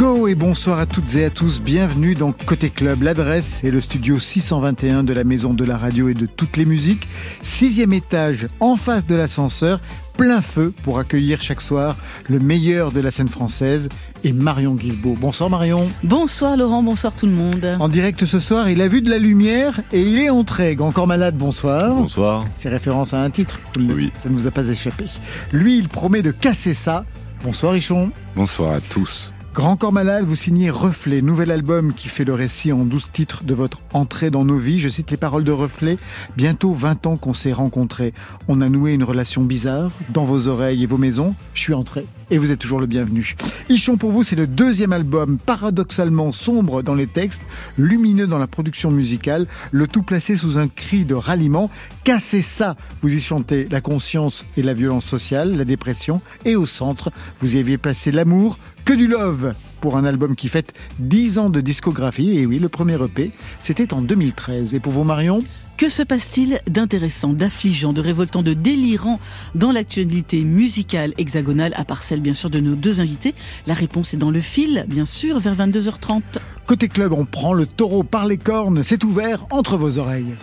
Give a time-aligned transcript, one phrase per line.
[0.00, 1.60] Go et bonsoir à toutes et à tous.
[1.60, 3.02] Bienvenue dans Côté Club.
[3.02, 6.64] L'adresse est le studio 621 de la Maison de la Radio et de toutes les
[6.64, 7.06] musiques.
[7.42, 9.78] Sixième étage, en face de l'ascenseur,
[10.16, 11.96] plein feu pour accueillir chaque soir
[12.30, 13.90] le meilleur de la scène française
[14.24, 15.18] et Marion Guilbeault.
[15.20, 15.86] Bonsoir Marion.
[16.02, 17.76] Bonsoir Laurent, bonsoir tout le monde.
[17.78, 20.78] En direct ce soir, il a vu de la lumière et il est entré.
[20.80, 21.94] Encore malade, bonsoir.
[21.94, 22.46] Bonsoir.
[22.56, 23.60] C'est référence à un titre.
[23.78, 24.10] Oui.
[24.22, 25.04] Ça ne nous a pas échappé.
[25.52, 27.04] Lui, il promet de casser ça.
[27.44, 28.12] Bonsoir Richon.
[28.34, 29.34] Bonsoir à tous.
[29.52, 33.42] Grand Corps Malade, vous signez Reflet, nouvel album qui fait le récit en douze titres
[33.42, 34.78] de votre entrée dans nos vies.
[34.78, 35.98] Je cite les paroles de Reflet.
[36.36, 38.12] Bientôt 20 ans qu'on s'est rencontrés.
[38.46, 41.34] On a noué une relation bizarre dans vos oreilles et vos maisons.
[41.54, 43.36] Je suis entré et vous êtes toujours le bienvenu.
[43.68, 47.42] Ichon pour vous, c'est le deuxième album, paradoxalement sombre dans les textes,
[47.78, 51.70] lumineux dans la production musicale, le tout placé sous un cri de ralliement.
[52.04, 56.66] Cassez ça Vous y chantez la conscience et la violence sociale, la dépression, et au
[56.66, 61.38] centre, vous y aviez placé l'amour, que du love pour un album qui fête 10
[61.38, 62.38] ans de discographie.
[62.38, 64.74] Et oui, le premier EP, c'était en 2013.
[64.74, 65.42] Et pour vous, Marion?
[65.80, 69.18] Que se passe-t-il d'intéressant, d'affligeant, de révoltant, de délirant
[69.54, 73.34] dans l'actualité musicale hexagonale, à part celle bien sûr de nos deux invités?
[73.66, 76.20] La réponse est dans le fil, bien sûr, vers 22h30.
[76.66, 80.34] Côté club, on prend le taureau par les cornes, c'est ouvert entre vos oreilles.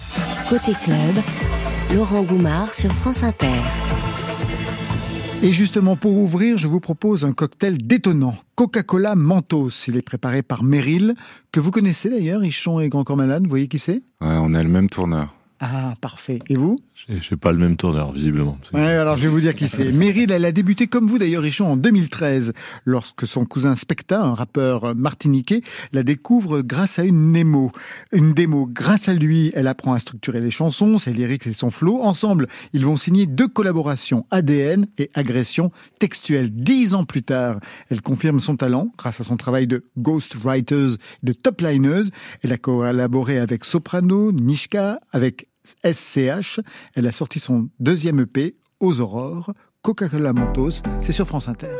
[0.50, 1.24] Côté club,
[1.94, 3.62] Laurent Goumard sur France Inter.
[5.44, 8.36] Et justement, pour ouvrir, je vous propose un cocktail détonnant.
[8.56, 9.70] Coca-Cola Mentos.
[9.88, 11.14] Il est préparé par Meryl,
[11.52, 13.44] que vous connaissez d'ailleurs, Ichon et Grand Corps Malade.
[13.44, 14.02] Vous voyez qui c'est?
[14.20, 15.37] Ouais, on a le même tourneur.
[15.60, 16.40] Ah, parfait.
[16.50, 16.78] Et vous?
[17.10, 18.60] Je sais pas le même tourneur, visiblement.
[18.74, 19.92] Ouais, alors je vais vous dire qui c'est.
[19.92, 22.54] Meryl, elle a débuté comme vous d'ailleurs, Richon, en 2013,
[22.86, 25.62] lorsque son cousin Specta, un rappeur martiniquais,
[25.94, 27.72] la découvre grâce à une démo.
[28.12, 28.68] Une démo.
[28.68, 32.02] Grâce à lui, elle apprend à structurer les chansons, ses lyrics et son flow.
[32.02, 36.52] Ensemble, ils vont signer deux collaborations, ADN et Agression textuelle.
[36.52, 41.34] Dix ans plus tard, elle confirme son talent grâce à son travail de ghostwriters, de
[41.34, 42.10] topliners.
[42.44, 45.47] Elle a collaboré avec Soprano, Nishka, avec
[45.84, 46.60] SCH.
[46.96, 50.82] Elle a sorti son deuxième EP, Aux Aurores, Coca-Cola Mentos.
[51.02, 51.76] C'est sur France Inter.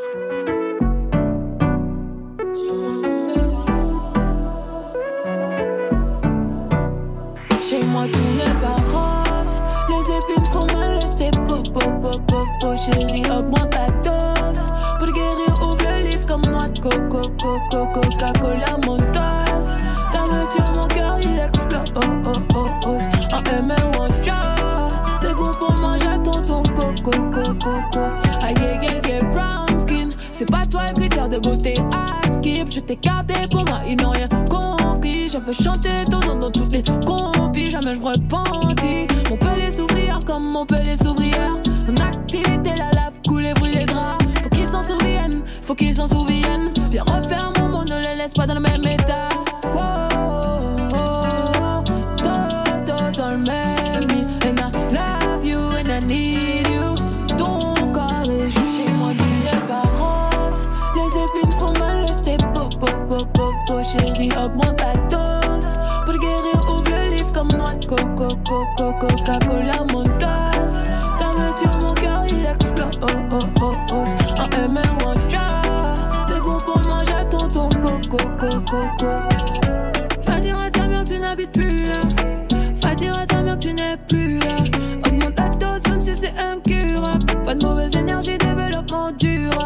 [7.70, 9.56] Chez moi tout n'est pas rose
[9.90, 14.66] Les épines font mal, laissez po po po po po Chérie, augmente ta dose
[15.00, 19.27] Pour guérir, ouvre le livre comme noix de coco coco Coca-Cola Mentos
[25.20, 28.00] C'est bon pour manger tonton coco coco coco
[28.44, 30.12] Aïe aïe aïe brown skin.
[30.32, 31.74] C'est pas toi le critère de beauté.
[31.92, 32.72] À skip.
[32.72, 35.30] Je t'ai gardé pour moi, ils n'ont rien compris.
[35.30, 39.08] Je veux chanter ton nom dans toutes les compis Jamais je repentis.
[39.30, 41.58] Mon pelé s'ouvrir comme mon pelé s'ouvrière
[41.90, 44.24] En activité, la lave couler, brûle les draps.
[44.44, 46.72] Faut qu'ils s'en souviennent, faut qu'ils s'en souviennent.
[46.92, 47.52] Viens refaire
[47.90, 49.30] ne les laisse pas dans le même état
[63.26, 65.72] po Chérie, augmente ta dose.
[66.06, 70.82] Pour guérir, ouvre le livre comme de coco, coco, Coca-Cola Mentos
[71.20, 73.00] Ta main sur mon cœur, il explose.
[73.02, 74.42] Oh, oh, oh, oh.
[74.42, 75.14] En M en
[76.26, 79.12] C'est bon pour manger tonton coco, coco, coco.
[80.26, 82.02] Va dire à ta mère tu n'habites plus là.
[82.82, 82.96] Va
[83.26, 84.56] ta mère que tu n'es plus là.
[85.06, 87.26] Augmente ta dose même si c'est incurable.
[87.46, 89.57] Pas de mauvaise énergie, développement durable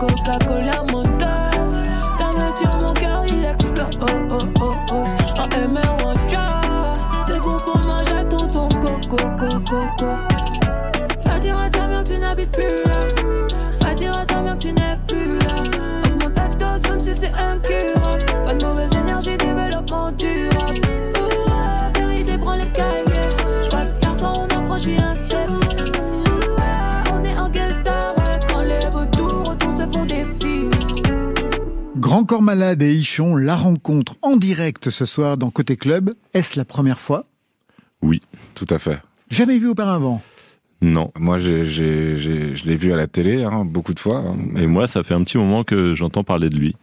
[0.00, 0.82] Coca-Cola
[32.50, 36.10] Malade et Ichon, la rencontre en direct ce soir dans Côté Club.
[36.34, 37.26] Est-ce la première fois?
[38.02, 38.22] Oui.
[38.56, 38.98] Tout à fait.
[39.30, 40.20] Jamais vu auparavant?
[40.82, 41.12] Non.
[41.16, 41.52] Moi, je
[42.68, 44.16] l'ai vu à la télé hein, beaucoup de fois.
[44.18, 44.34] hein.
[44.56, 46.74] Et moi, ça fait un petit moment que j'entends parler de lui,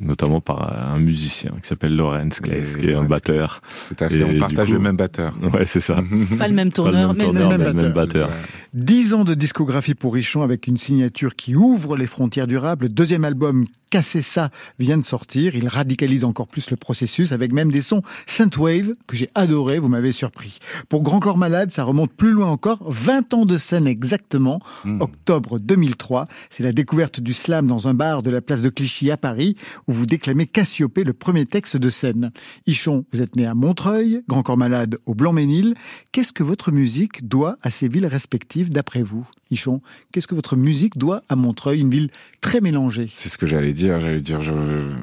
[0.00, 3.60] notamment par un musicien qui s'appelle Lorenz Claes, qui est un batteur.
[3.88, 4.20] Tout à fait.
[4.20, 5.34] Et On du partage coup- le même batteur.
[5.52, 5.96] Ouais, c'est ça.
[6.38, 7.58] Pas le même Pas le tourneur, même mais le tourneur, même.
[7.60, 8.30] mais le même batteur.
[8.72, 12.84] Dix ans de discographie pour Ichon avec une signature qui ouvre les frontières durables.
[12.84, 15.56] Le deuxième album, Casser ça, vient de sortir.
[15.56, 19.80] Il radicalise encore plus le processus avec même des sons synthwave que j'ai adoré.
[19.80, 20.60] Vous m'avez surpris.
[20.88, 22.78] Pour Grand Corps Malade, ça remonte plus loin encore.
[22.88, 24.60] 20 ans de scène exactement.
[24.84, 25.00] Mm.
[25.00, 26.26] Octobre 2003.
[26.50, 29.56] C'est la découverte du slam dans un bar de la place de Clichy à Paris
[29.88, 32.30] où vous déclamez Cassiopée, le premier texte de scène.
[32.68, 35.74] Ichon, vous êtes né à Montreuil, Grand Corps Malade au Blanc-Ménil.
[36.12, 38.59] Qu'est-ce que votre musique doit à ces villes respectives?
[38.68, 39.80] D'après vous Ichon,
[40.12, 42.10] qu'est-ce que votre musique doit à Montreuil, une ville
[42.40, 43.06] très mélangée?
[43.08, 43.98] C'est ce que j'allais dire.
[43.98, 44.40] J'allais dire,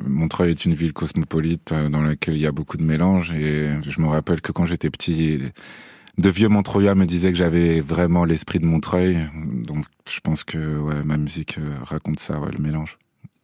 [0.06, 3.34] Montreuil est une ville cosmopolite euh, dans laquelle il y a beaucoup de mélanges.
[3.34, 5.40] Et je me rappelle que quand j'étais petit,
[6.18, 9.30] de vieux Montreuillois me disaient que j'avais vraiment l'esprit de Montreuil.
[9.66, 12.98] Donc, je pense que ouais, ma musique euh, raconte ça, ouais, le mélange.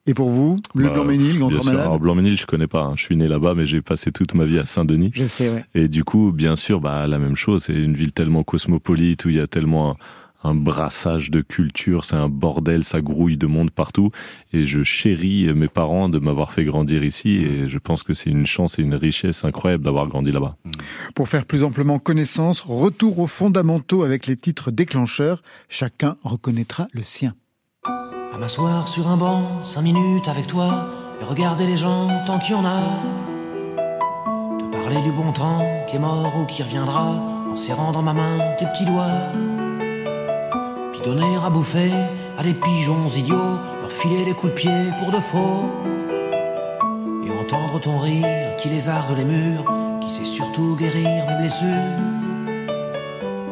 [0.05, 1.71] Et pour vous, le Bah, Blanc-Ménil, Grand Bien sûr.
[1.79, 2.83] Alors, Blanc-Ménil, je connais pas.
[2.83, 2.93] hein.
[2.97, 5.11] Je suis né là-bas, mais j'ai passé toute ma vie à Saint-Denis.
[5.13, 5.63] Je sais, ouais.
[5.75, 7.63] Et du coup, bien sûr, bah, la même chose.
[7.65, 9.91] C'est une ville tellement cosmopolite où il y a tellement
[10.43, 12.03] un, un brassage de culture.
[12.03, 14.11] C'est un bordel, ça grouille de monde partout.
[14.51, 17.37] Et je chéris mes parents de m'avoir fait grandir ici.
[17.37, 20.57] Et je pense que c'est une chance et une richesse incroyable d'avoir grandi là-bas.
[21.15, 25.41] Pour faire plus amplement connaissance, retour aux fondamentaux avec les titres déclencheurs.
[25.69, 27.35] Chacun reconnaîtra le sien.
[28.33, 30.87] À m'asseoir sur un banc, cinq minutes avec toi,
[31.21, 32.79] et regarder les gens tant qu'il y en a.
[34.57, 37.11] Te parler du bon temps qui est mort ou qui reviendra,
[37.51, 39.21] en serrant dans ma main tes petits doigts.
[40.93, 41.91] Puis donner à bouffer
[42.39, 45.69] à des pigeons idiots, leur filer des coups de pied pour de faux.
[47.23, 49.63] Et entendre ton rire qui lézarde les murs,
[50.01, 51.67] qui sait surtout guérir mes blessures.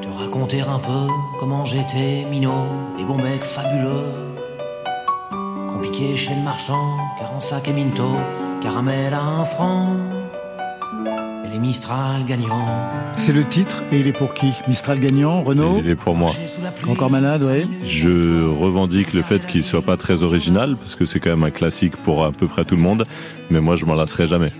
[0.01, 1.07] Te raconter un peu
[1.39, 2.65] comment j'étais minot
[2.97, 4.30] et bon bec fabuleux.
[6.01, 8.03] Chez le marchand, car en sac et minto,
[8.59, 9.95] caramel à un franc.
[11.45, 12.65] Et les Mistral gagnants.
[13.17, 16.31] C'est le titre et il est pour qui Mistral gagnant, Renault, Et pour moi,
[16.89, 17.67] Encore malade, ouais.
[17.85, 21.51] je revendique le fait qu'il soit pas très original, parce que c'est quand même un
[21.51, 23.03] classique pour à peu près tout le monde.
[23.51, 24.51] Mais moi, je m'en lasserai jamais.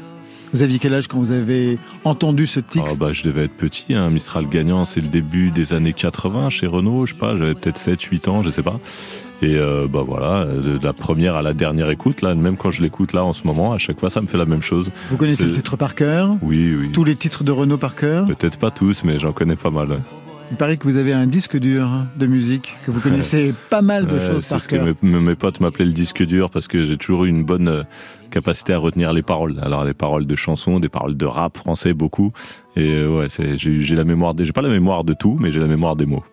[0.54, 3.56] Vous aviez quel âge quand vous avez entendu ce Ah titre bah, je devais être
[3.58, 4.10] petit, hein.
[4.10, 7.78] Mistral gagnant, c'est le début des années 80 chez Renault, je sais pas, j'avais peut-être
[7.78, 8.80] 7, 8 ans, je sais pas.
[9.44, 12.82] Et euh, bah voilà, de la première à la dernière écoute, là, même quand je
[12.82, 14.92] l'écoute là en ce moment, à chaque fois ça me fait la même chose.
[15.10, 16.92] Vous connaissez c'est- le titre par cœur Oui, oui.
[16.92, 20.00] Tous les titres de Renault par cœur Peut-être pas tous, mais j'en connais pas mal.
[20.52, 24.06] Il paraît que vous avez un disque dur de musique, que vous connaissez pas mal
[24.06, 24.94] de Ouais, choses c'est par ce que cœur.
[25.02, 27.84] mes, potes m'appelaient le disque dur parce que j'ai toujours eu une bonne euh,
[28.32, 29.60] capacité à retenir les paroles.
[29.64, 32.34] Alors les paroles de chansons, des paroles de rap français beaucoup.
[32.76, 34.34] Et euh, ouais, c'est, j'ai, la mémoire.
[34.38, 36.24] J'ai pas la mémoire de tout, mais j'ai la mémoire des mots.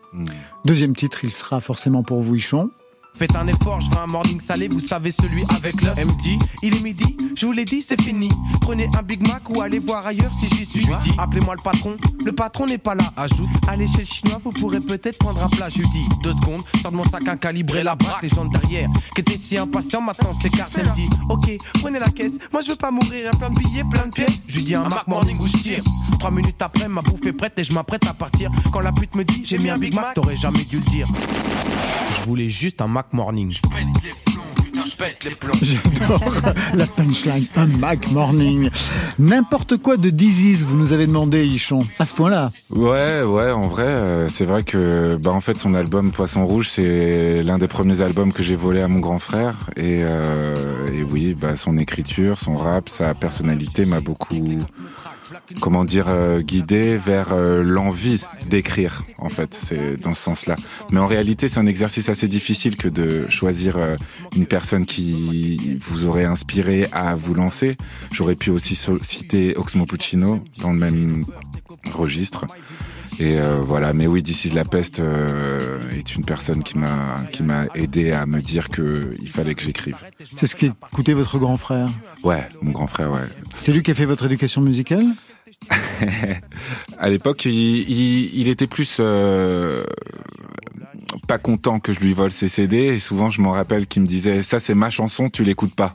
[0.65, 2.71] Deuxième titre, il sera forcément pour vous, Ichon.
[3.19, 5.95] Faites un effort, je veux un morning salé, vous savez celui avec l'œuf.
[5.97, 8.29] Elle me dit, il est midi, je vous l'ai dit, c'est fini.
[8.61, 10.83] Prenez un Big Mac ou allez voir ailleurs si j'y suis.
[10.83, 13.13] Je dis, appelez-moi le patron, le patron n'est pas là.
[13.17, 15.69] Ajoute, allez chez le chinois, vous pourrez peut-être prendre un plat.
[15.69, 18.23] Je dis, deux secondes, sors de mon sac un calibre et la braque.
[18.23, 20.79] Les gens derrière, qui étaient si impatients, maintenant s'écartent.
[20.79, 23.59] Elle me dit, ok, prenez la caisse, moi je veux pas mourir, y'a plein de
[23.59, 24.45] billets, plein de pièces.
[24.47, 25.83] Je dis, un Mac morning où je tire.
[26.21, 28.49] Trois minutes après, ma bouffe est prête et je m'apprête à partir.
[28.73, 31.09] Quand la pute me dit, j'ai mis un Big Mac, t'aurais jamais dû le dire.
[32.11, 33.51] Je voulais juste un Mac Morning.
[33.51, 35.55] Je pète les plombs, putain, je pète les plombs.
[35.63, 38.71] J'adore la punchline, un Mac Morning.
[39.19, 41.81] N'importe quoi de Disease, vous nous avez demandé, Ichon.
[41.99, 42.51] À ce point-là.
[42.71, 46.69] Ouais, ouais, en vrai, euh, c'est vrai que, bah, en fait, son album Poisson Rouge,
[46.71, 49.55] c'est l'un des premiers albums que j'ai volé à mon grand frère.
[49.77, 50.55] Et, euh,
[50.97, 54.61] et oui, bah, son écriture, son rap, sa personnalité m'a beaucoup,
[55.61, 60.57] comment dire, euh, guidé vers euh, l'envie d'écrire, en fait, c'est dans ce sens-là.
[60.91, 63.97] Mais en réalité, c'est un exercice assez difficile que de choisir euh,
[64.37, 67.77] une personne qui vous aurait inspiré à vous lancer.
[68.13, 71.25] J'aurais pu aussi citer Oxmo Puccino dans le même
[71.93, 72.47] registre.
[73.21, 77.43] Et euh, voilà, mais oui, d'ici la peste euh, est une personne qui m'a qui
[77.43, 79.97] m'a aidé à me dire que il fallait que j'écrive.
[80.37, 81.89] C'est ce qu'écoutait votre grand frère?
[82.23, 83.27] Ouais, mon grand frère, ouais.
[83.57, 85.07] C'est lui qui a fait votre éducation musicale?
[86.99, 89.85] à l'époque, il, il, il était plus euh,
[91.27, 94.07] pas content que je lui vole ses CD et souvent je m'en rappelle qu'il me
[94.07, 95.95] disait ça c'est ma chanson, tu l'écoutes pas.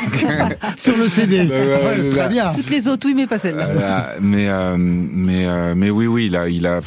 [0.76, 1.40] Sur le CD.
[1.40, 2.52] Ouais, ouais, Ouais, ouais, très bien.
[2.54, 3.68] Toutes les autres, oui, mais pas celle-là.
[3.72, 4.14] Voilà.
[4.20, 6.80] mais euh, mais euh, mais oui oui il a il a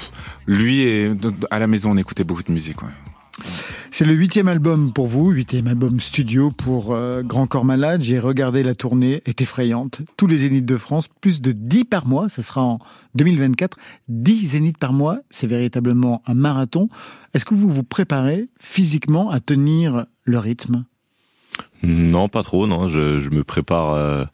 [0.47, 1.11] lui et
[1.51, 2.81] à la maison on écoutait beaucoup de musique.
[2.81, 2.89] Ouais.
[3.91, 8.01] C'est le huitième album pour vous, huitième album studio pour euh, Grand Corps Malade.
[8.01, 10.01] J'ai regardé la tournée, est effrayante.
[10.17, 12.79] Tous les zéniths de France, plus de 10 par mois, ce sera en
[13.15, 13.77] 2024.
[14.09, 16.89] 10 zéniths par mois, c'est véritablement un marathon.
[17.33, 20.85] Est-ce que vous vous préparez physiquement à tenir le rythme?
[21.83, 22.87] Non, pas trop, non.
[22.87, 23.93] Je, me prépare...
[23.93, 24.25] Euh,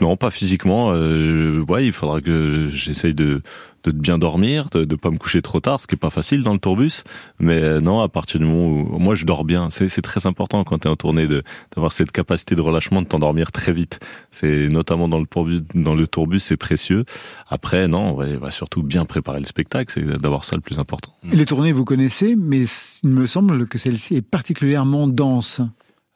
[0.00, 0.92] non, pas physiquement.
[0.92, 3.42] Euh, ouais, il faudra que j'essaye de,
[3.84, 6.42] de bien dormir, de ne pas me coucher trop tard, ce qui est pas facile
[6.42, 7.04] dans le tourbus.
[7.38, 10.64] Mais euh, non, à partir du moment où moi je dors bien, c'est très important
[10.64, 11.26] quand tu es en tournée
[11.74, 14.00] d'avoir cette capacité de relâchement, de t'endormir très vite.
[14.30, 17.04] C'est notamment dans le tourbus, dans le tourbus, c'est précieux.
[17.48, 21.12] Après, non, on va, surtout bien préparer le spectacle, c'est d'avoir ça le plus important.
[21.24, 22.64] Les tournées, vous connaissez, mais
[23.02, 25.60] il me semble que celle-ci est particulièrement dense.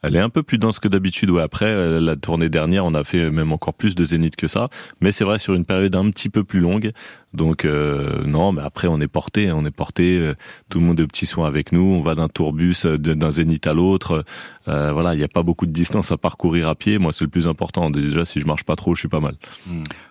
[0.03, 1.31] Elle est un peu plus dense que d'habitude.
[1.31, 4.49] Ouais, après euh, la tournée dernière, on a fait même encore plus de zénith que
[4.49, 4.69] ça.
[5.01, 6.93] Mais c'est vrai sur une période un petit peu plus longue.
[7.35, 10.19] Donc euh, non, mais après on est porté, on est porté.
[10.19, 10.35] Euh,
[10.69, 11.83] tout le monde est de petits soins avec nous.
[11.83, 14.25] On va d'un tourbus, d'un zénith à l'autre.
[14.67, 16.99] voilà, il n'y a pas beaucoup de distance à parcourir à pied.
[16.99, 17.91] Moi, c'est le plus important.
[17.91, 19.37] Déjà, si je marche pas trop, je suis pas mal.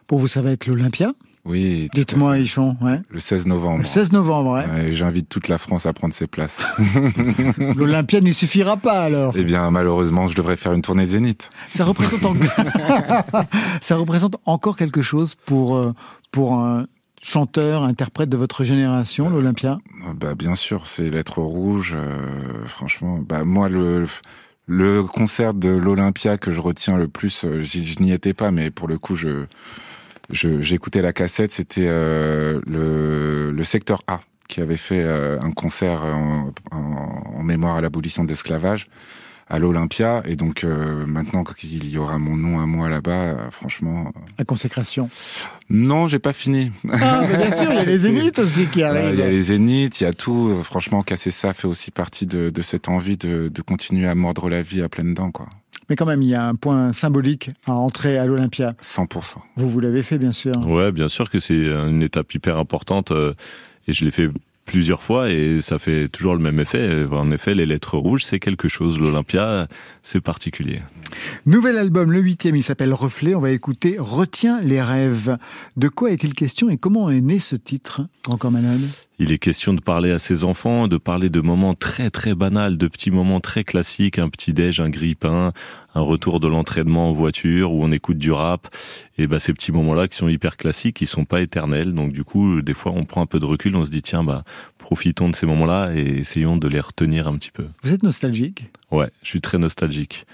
[0.08, 1.12] Pour vous, ça va être l'Olympia?
[1.44, 1.90] Oui.
[1.94, 2.78] Dites-moi, Ichon.
[2.82, 3.00] Ouais.
[3.10, 3.80] Le 16 novembre.
[3.80, 4.94] Le 16 novembre, ouais.
[4.94, 6.62] J'invite toute la France à prendre ses places.
[7.58, 9.34] L'Olympia n'y suffira pas alors.
[9.36, 11.50] Eh bien, malheureusement, je devrais faire une tournée Zénith.
[11.72, 12.22] Ça représente,
[13.82, 15.94] Ça représente encore quelque chose pour, euh,
[16.32, 16.86] pour un
[17.24, 19.80] chanteur, interprète de votre génération, l'Olympia
[20.16, 21.96] bah, Bien sûr, c'est Lettres Rouges.
[21.96, 24.08] Euh, franchement, bah, moi, le.
[24.68, 28.70] Le concert de l'Olympia que je retiens le plus, euh, je n'y étais pas, mais
[28.70, 29.48] pour le coup, je,
[30.30, 35.52] j'ai écouté la cassette, c'était euh, le, le, secteur A qui avait fait euh, un
[35.52, 38.88] concert en, en, mémoire à l'abolition de l'esclavage
[39.50, 40.24] à l'Olympia.
[40.26, 44.12] Et donc euh, maintenant qu'il y aura mon nom à moi là-bas, franchement.
[44.38, 45.10] La consécration.
[45.70, 46.72] Non, j'ai pas fini.
[46.92, 49.14] Ah, bien sûr, il y a les zéniths aussi qui arrivent.
[49.14, 50.62] Il y a les zéniths, il y a tout.
[50.64, 54.50] Franchement, casser ça fait aussi partie de, de cette envie de, de continuer à mordre
[54.50, 55.48] la vie à pleines dents, quoi.
[55.90, 58.74] Mais quand même, il y a un point symbolique à entrer à l'Olympia.
[58.82, 59.36] 100%.
[59.58, 60.54] Vous, vous l'avez fait, bien sûr.
[60.66, 63.12] Ouais, bien sûr que c'est une étape hyper importante.
[63.12, 63.34] Euh,
[63.88, 64.30] et je l'ai fait
[64.66, 67.06] plusieurs fois et ça fait toujours le même effet.
[67.12, 69.00] En effet, les lettres rouges, c'est quelque chose.
[69.00, 69.68] L'Olympia,
[70.04, 70.82] c'est particulier.
[71.46, 73.36] Nouvel album, le huitième, il s'appelle Reflet.
[73.36, 75.38] On va écouter Retiens les rêves.
[75.76, 78.80] De quoi est-il question et comment est né ce titre, Encore Malade?
[79.22, 82.80] Il est question de parler à ses enfants, de parler de moments très très banals,
[82.80, 85.54] de petits moments très classiques, un petit déj, un grille-pain,
[85.94, 88.68] un retour de l'entraînement en voiture où on écoute du rap.
[89.20, 91.94] Et bah ces petits moments-là qui sont hyper classiques, qui sont pas éternels.
[91.94, 94.24] Donc du coup, des fois, on prend un peu de recul, on se dit tiens
[94.24, 94.44] bah
[94.80, 97.68] profitons de ces moments-là et essayons de les retenir un petit peu.
[97.84, 98.72] Vous êtes nostalgique?
[98.90, 100.26] Ouais, je suis très nostalgique.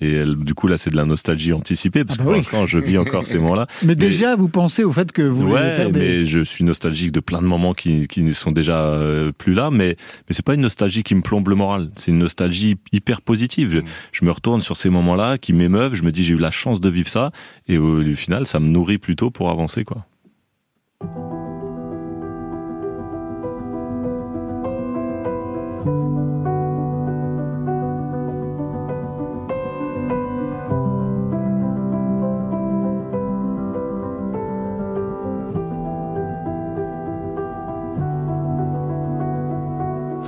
[0.00, 2.66] Et du coup, là, c'est de la nostalgie anticipée, parce ah que bah pour l'instant,
[2.66, 3.66] je vis encore ces moments-là.
[3.84, 7.20] Mais, déjà, vous pensez au fait que vous ouais, les mais je suis nostalgique de
[7.20, 9.96] plein de moments qui, qui ne sont déjà euh, plus là, mais,
[10.28, 11.90] mais c'est pas une nostalgie qui me plombe le moral.
[11.96, 13.70] C'est une nostalgie hyper positive.
[13.72, 13.80] Je,
[14.12, 16.80] je me retourne sur ces moments-là qui m'émeuvent, je me dis, j'ai eu la chance
[16.80, 17.32] de vivre ça,
[17.68, 20.06] et au, au final, ça me nourrit plutôt pour avancer, quoi.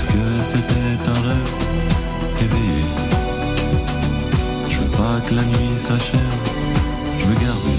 [0.00, 1.52] Est-ce que c'était un rêve
[2.40, 2.84] éveillé
[4.70, 6.20] Je veux pas que la nuit s'achève.
[7.18, 7.78] Je veux garder.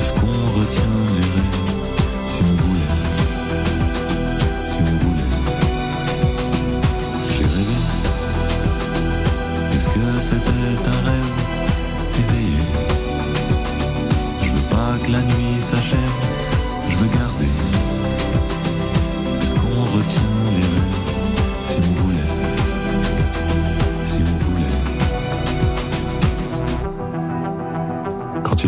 [0.00, 1.07] Est-ce qu'on retient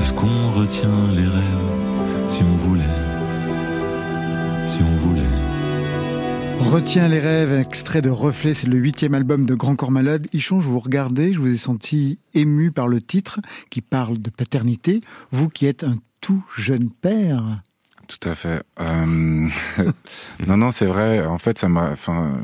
[0.00, 2.82] Est-ce qu'on retient les rêves si on voulait
[4.66, 5.20] Si on voulait?
[6.60, 10.26] Retiens les rêves, extrait de Reflet, c'est le huitième album de Grand Corps Malade.
[10.32, 14.30] Ichon, je vous regardais, je vous ai senti ému par le titre qui parle de
[14.30, 15.00] paternité.
[15.32, 17.62] Vous qui êtes un tout jeune père.
[18.10, 18.64] Tout à fait.
[18.80, 19.06] Euh...
[20.48, 21.24] non, non, c'est vrai.
[21.24, 22.42] En fait, ça m'a, enfin,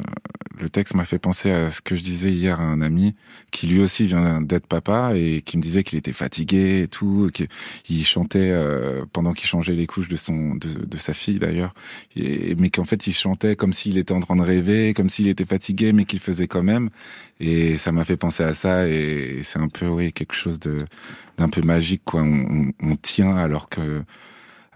[0.61, 3.17] le texte m'a fait penser à ce que je disais hier à un ami
[3.51, 7.31] qui lui aussi vient d'être papa et qui me disait qu'il était fatigué et tout,
[7.33, 11.75] qu'il chantait euh, pendant qu'il changeait les couches de son, de, sa fille d'ailleurs,
[12.15, 15.45] mais qu'en fait il chantait comme s'il était en train de rêver, comme s'il était
[15.45, 16.91] fatigué, mais qu'il faisait quand même.
[17.41, 20.85] Et ça m'a fait penser à ça et c'est un peu, oui, quelque chose de
[21.39, 22.23] d'un peu magique quoi.
[22.23, 24.05] On tient alors que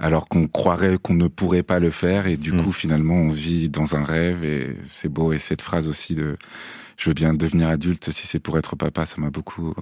[0.01, 2.63] alors qu'on croirait qu'on ne pourrait pas le faire et du mmh.
[2.63, 6.37] coup finalement on vit dans un rêve et c'est beau et cette phrase aussi de
[7.01, 9.73] je veux bien devenir adulte si c'est pour être papa, ça m'a beaucoup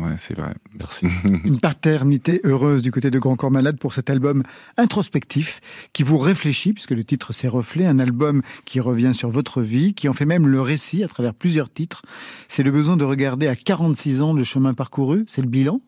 [0.00, 0.54] ouais, c'est vrai.
[0.78, 1.06] Merci.
[1.44, 4.42] Une paternité heureuse du côté de Grand Corps Malade pour cet album
[4.78, 5.60] introspectif
[5.92, 9.92] qui vous réfléchit puisque le titre c'est Reflet, un album qui revient sur votre vie,
[9.92, 12.00] qui en fait même le récit à travers plusieurs titres.
[12.48, 15.82] C'est le besoin de regarder à 46 ans le chemin parcouru, c'est le bilan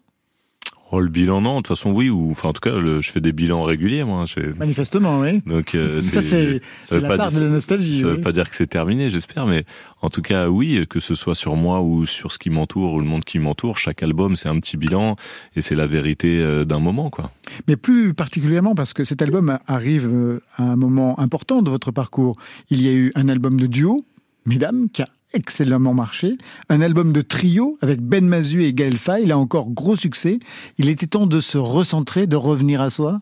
[0.91, 1.57] Oh, le bilan, non.
[1.57, 2.09] De toute façon, oui.
[2.09, 4.25] Ou, enfin, en tout cas, le, je fais des bilans réguliers, moi.
[4.59, 5.43] Manifestement, oui.
[5.45, 8.01] Donc, euh, ça, c'est la part de la nostalgie.
[8.01, 8.13] Ça oui.
[8.13, 9.65] veut pas dire que c'est terminé, j'espère, mais
[10.01, 13.01] en tout cas, oui, que ce soit sur moi ou sur ce qui m'entoure ou
[13.01, 15.17] le monde qui m'entoure, chaque album, c'est un petit bilan
[15.57, 17.33] et c'est la vérité euh, d'un moment, quoi.
[17.67, 21.91] Mais plus particulièrement parce que cet album arrive euh, à un moment important de votre
[21.91, 22.35] parcours.
[22.71, 23.99] Il y a eu un album de duo,
[24.47, 26.37] Mesdames, qui a excellemment marché.
[26.69, 30.39] Un album de trio avec Ben Mazu et Gaël Faye, là encore gros succès.
[30.79, 33.21] Il était temps de se recentrer, de revenir à soi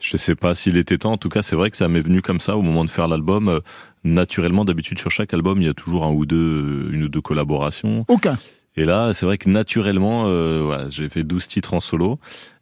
[0.00, 1.12] Je sais pas s'il était temps.
[1.12, 3.08] En tout cas, c'est vrai que ça m'est venu comme ça au moment de faire
[3.08, 3.48] l'album.
[3.48, 3.60] Euh,
[4.04, 7.20] naturellement, d'habitude, sur chaque album, il y a toujours un ou deux, une ou deux
[7.20, 8.04] collaborations.
[8.08, 8.38] Aucun.
[8.76, 12.18] Et là, c'est vrai que naturellement, euh, voilà, j'ai fait 12 titres en solo.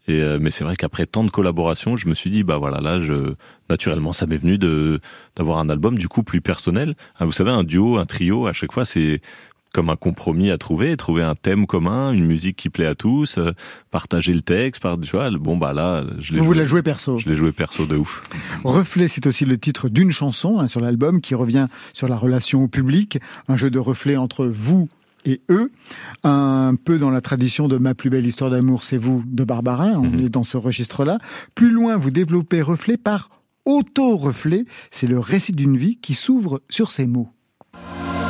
[0.06, 2.80] Et euh, mais c'est vrai qu'après tant de collaborations, je me suis dit bah voilà
[2.80, 3.34] là, je,
[3.70, 5.00] naturellement, ça m'est venu de
[5.36, 6.94] d'avoir un album du coup plus personnel.
[7.18, 9.20] Hein, vous savez, un duo, un trio, à chaque fois c'est
[9.72, 13.38] comme un compromis à trouver, trouver un thème commun, une musique qui plaît à tous,
[13.38, 13.50] euh,
[13.90, 17.18] partager le texte, par, tu vois, bon bah là, je l'ai Vous joué, perso.
[17.18, 18.22] je l'ai joué perso de ouf.
[18.62, 22.62] Reflet, c'est aussi le titre d'une chanson hein, sur l'album qui revient sur la relation
[22.62, 24.88] au public, un jeu de reflets entre vous
[25.24, 25.70] et eux,
[26.22, 29.94] un peu dans la tradition de Ma plus belle histoire d'amour, c'est vous de Barbarin,
[29.96, 30.26] on Mhm.
[30.26, 31.18] est dans ce registre-là.
[31.54, 33.30] Plus loin, vous développez reflet par
[33.64, 37.28] auto-reflet, c'est le récit d'une vie qui s'ouvre sur ces mots.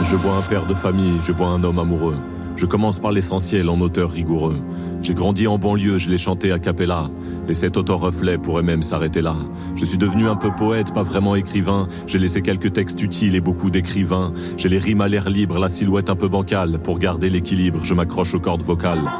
[0.05, 2.17] Je vois un père de famille, je vois un homme amoureux.
[2.57, 4.59] Je commence par l'essentiel en auteur rigoureux.
[5.03, 7.11] J'ai grandi en banlieue, je l'ai chanté à cappella.
[7.49, 9.37] Et cet auto-reflet pourrait même s'arrêter là.
[9.75, 11.89] Je suis devenu un peu poète, pas vraiment écrivain.
[12.07, 14.33] J'ai laissé quelques textes utiles et beaucoup d'écrivains.
[14.57, 16.79] J'ai les rimes à l'air libre, la silhouette un peu bancale.
[16.79, 19.11] Pour garder l'équilibre, je m'accroche aux cordes vocales.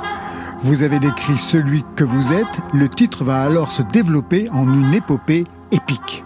[0.61, 4.95] Vous avez décrit celui que vous êtes, le titre va alors se développer en une
[4.95, 6.25] épopée épique.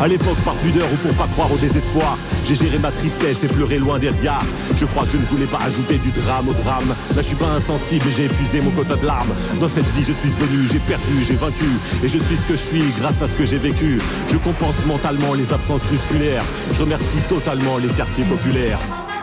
[0.00, 3.48] À l'époque, par pudeur ou pour pas croire au désespoir, j'ai géré ma tristesse et
[3.48, 4.44] pleuré loin des regards.
[4.76, 6.88] Je crois que je ne voulais pas ajouter du drame au drame.
[6.88, 9.32] Là, je suis pas insensible et j'ai épuisé mon quota de larmes.
[9.58, 11.64] Dans cette vie, je suis venu, j'ai perdu, j'ai vaincu.
[12.04, 13.98] Et je suis ce que je suis grâce à ce que j'ai vécu.
[14.28, 16.44] Je compense mentalement les absences musculaires.
[16.74, 18.78] Je remercie totalement les quartiers populaires.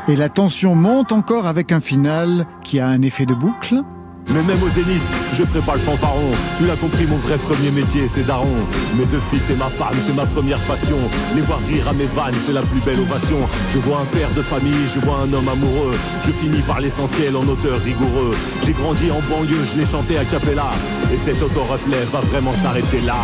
[0.08, 3.84] Et la tension monte encore avec un final qui a un effet de boucle.
[4.27, 6.31] Mais même au zénith, je ferai pas le fanfaron.
[6.57, 8.55] Tu l'as compris, mon vrai premier métier, c'est daron.
[8.97, 10.97] Mes deux fils et ma femme, c'est ma première passion.
[11.36, 13.38] Les voir rire à mes vannes, c'est la plus belle ovation.
[13.71, 15.95] Je vois un père de famille, je vois un homme amoureux.
[16.25, 18.36] Je finis par l'essentiel en auteur rigoureux.
[18.63, 20.69] J'ai grandi en banlieue, je l'ai chanté à Capella.
[21.13, 23.17] Et cet auto-reflet va vraiment s'arrêter là.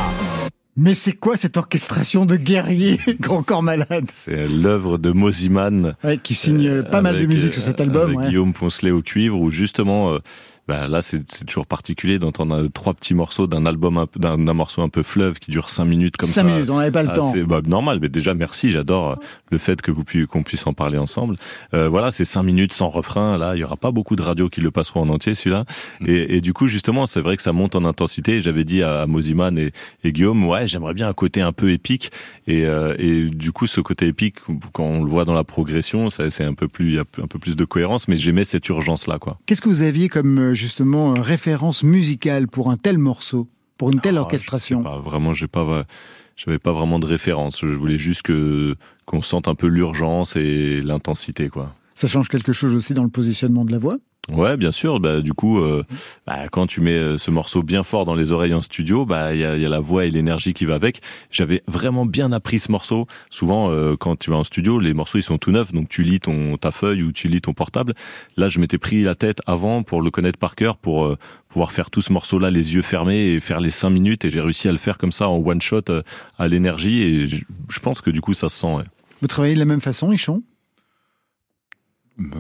[0.81, 5.95] Mais c'est quoi cette orchestration de guerriers Grand Corps Malade C'est l'œuvre de Moziman.
[6.05, 8.03] Ouais, qui signe euh, pas mal de musique sur cet album.
[8.03, 8.27] Avec ouais.
[8.27, 10.19] Guillaume Poncelet au cuivre, où justement, euh,
[10.69, 15.03] bah, là c'est toujours particulier d'entendre trois petits morceaux d'un album, d'un morceau un peu
[15.03, 16.53] fleuve qui dure cinq minutes comme Cinq ça.
[16.53, 17.32] minutes, on n'avait pas le Ah, temps.
[17.32, 19.15] C'est bah, normal, mais déjà merci, j'adore euh,
[19.51, 21.36] le fait que vous pu- qu'on puisse en parler ensemble.
[21.73, 23.38] Euh, voilà, c'est cinq minutes sans refrain.
[23.39, 25.65] Là, il y aura pas beaucoup de radios qui le passeront en entier celui-là.
[26.01, 26.05] Mm.
[26.08, 28.41] Et, et du coup, justement, c'est vrai que ça monte en intensité.
[28.41, 29.71] J'avais dit à, à Moziman et,
[30.03, 32.12] et Guillaume, ouais, j'aimerais bien un côté un peu épique.
[32.47, 34.36] Et, euh, et du coup, ce côté épique,
[34.73, 37.05] quand on le voit dans la progression, ça, c'est un peu plus, il y a
[37.21, 38.08] un peu plus de cohérence.
[38.08, 39.39] Mais j'aimais cette urgence-là, quoi.
[39.47, 43.91] Qu'est-ce que vous aviez comme euh, justement euh, référence musicale pour un tel morceau, pour
[43.91, 45.86] une telle Ah, orchestration je sais pas, Vraiment, j'ai pas,
[46.36, 47.62] j'avais pas vraiment de référence.
[47.62, 51.74] Je voulais juste que qu'on sente un peu l'urgence et l'intensité, quoi.
[51.95, 53.98] Ça change quelque chose aussi dans le positionnement de la voix?
[54.31, 54.99] Ouais, bien sûr.
[54.99, 55.83] Bah, du coup, euh,
[56.27, 59.33] bah, quand tu mets euh, ce morceau bien fort dans les oreilles en studio, bah
[59.33, 61.01] il y a, il y a la voix et l'énergie qui va avec.
[61.31, 63.07] J'avais vraiment bien appris ce morceau.
[63.29, 66.03] Souvent, euh, quand tu vas en studio, les morceaux ils sont tout neufs, donc tu
[66.03, 67.95] lis ton ta feuille ou tu lis ton portable.
[68.37, 71.71] Là, je m'étais pris la tête avant pour le connaître par cœur, pour euh, pouvoir
[71.71, 74.25] faire tout ce morceau-là les yeux fermés et faire les cinq minutes.
[74.25, 76.03] Et j'ai réussi à le faire comme ça en one shot euh,
[76.37, 77.01] à l'énergie.
[77.01, 78.67] Et je, je pense que du coup, ça se sent.
[78.75, 78.83] ouais.
[79.21, 80.43] Vous travaillez de la même façon, Ichon?
[82.17, 82.37] Bah,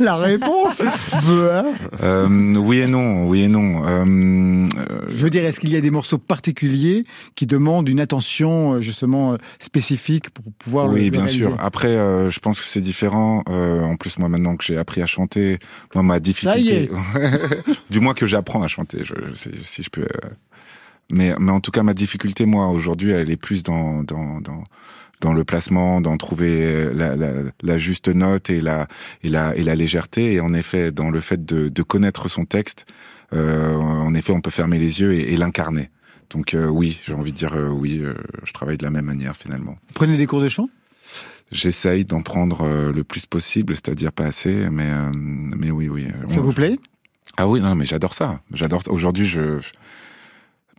[0.00, 1.64] La réponse Bah,
[2.02, 3.82] euh, oui et non, oui et non.
[3.86, 4.68] Euh,
[5.08, 7.02] Je veux dire, est-ce qu'il y a des morceaux particuliers
[7.34, 11.44] qui demandent une attention euh, justement euh, spécifique pour pouvoir le- oui, le bien réaliser
[11.44, 11.56] sûr.
[11.60, 13.42] Après, euh, je pense que c'est différent.
[13.46, 15.58] En plus, moi, maintenant que j'ai appris à chanter,
[15.94, 16.90] moi, ma difficulté,
[17.90, 20.06] du moins que j'apprends à chanter, je, si, si je peux.
[21.10, 24.64] Mais, mais en tout cas, ma difficulté, moi, aujourd'hui, elle est plus dans dans dans
[25.22, 27.30] dans le placement, dans trouver la, la,
[27.62, 28.86] la juste note et la
[29.22, 30.34] et la et la légèreté.
[30.34, 32.84] Et en effet, dans le fait de, de connaître son texte,
[33.32, 35.88] euh, en effet, on peut fermer les yeux et, et l'incarner.
[36.30, 39.06] Donc euh, oui, j'ai envie de dire euh, oui, euh, je travaille de la même
[39.06, 39.72] manière finalement.
[39.88, 40.68] Vous prenez des cours de chant?
[41.50, 46.06] J'essaye d'en prendre euh, le plus possible, c'est-à-dire pas assez, mais euh, mais oui, oui.
[46.28, 46.78] Ça On- vous plaît?
[47.36, 48.40] Ah oui, non, mais j'adore ça.
[48.52, 48.82] J'adore.
[48.88, 49.60] Aujourd'hui, je,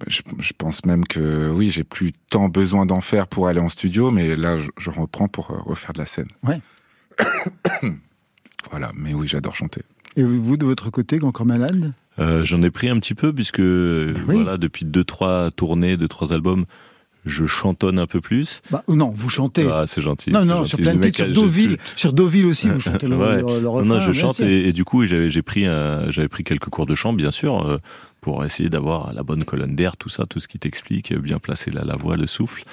[0.08, 3.70] je je pense même que oui, j'ai plus tant besoin d'en faire pour aller en
[3.70, 6.28] studio, mais là, je, je reprends pour euh, refaire de la scène.
[6.44, 6.60] Ouais.
[8.70, 9.82] voilà, mais oui, j'adore chanter.
[10.16, 11.94] Et vous, de votre côté, Grand Corps Malade?
[12.20, 14.13] Euh, J'en ai pris un petit peu puisque oui.
[14.28, 16.66] voilà depuis deux trois tournées, deux trois albums,
[17.26, 18.62] je chantonne un peu plus.
[18.70, 19.68] bah, ou Non, vous chantez.
[19.68, 20.30] Ah, c'est gentil.
[20.32, 20.70] non, non, gentil.
[20.70, 23.18] sur plein Le de titres, a- sur je- Deauville, sur Deauville aussi, vous chantez le,
[23.18, 23.38] Ouais.
[23.38, 23.88] le- le Non, refrain.
[23.96, 25.63] non, je chante et, et du coup j'avais pris
[26.10, 27.78] j'avais pris quelques cours de chant bien sûr euh,
[28.24, 31.70] pour essayer d'avoir la bonne colonne d'air, tout ça, tout ce qui t'explique, bien placer
[31.72, 32.64] la, la voix, le souffle.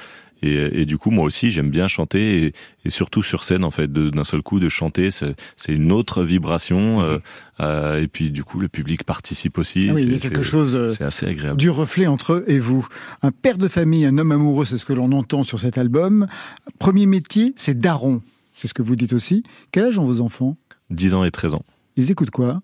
[0.43, 2.53] Et, et du coup moi aussi j'aime bien chanter et,
[2.87, 5.35] et surtout sur scène en fait d'un seul coup de chanter c'est
[5.69, 7.19] une autre vibration euh,
[7.61, 9.89] euh, et puis du coup le public participe aussi.
[9.91, 11.59] Ah oui, il y a C'est- quelque chose euh, C'est assez agréable.
[11.61, 12.87] du reflet entre eux et vous.
[13.21, 16.27] Un père de famille, un homme amoureux, c'est ce que l'on entend sur cet album.
[16.79, 18.23] Premier métier, c'est daron.
[18.55, 19.43] C'est ce que vous dites aussi.
[19.73, 20.57] Quel âge ont vos enfants?
[20.89, 21.65] 10 ans et 13 ans.
[21.97, 22.63] Ils écoutent quoi?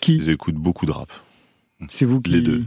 [0.00, 0.16] Qui?
[0.16, 1.12] Ils écoutent beaucoup de rap.
[1.90, 2.64] C'est vous qui Les deux.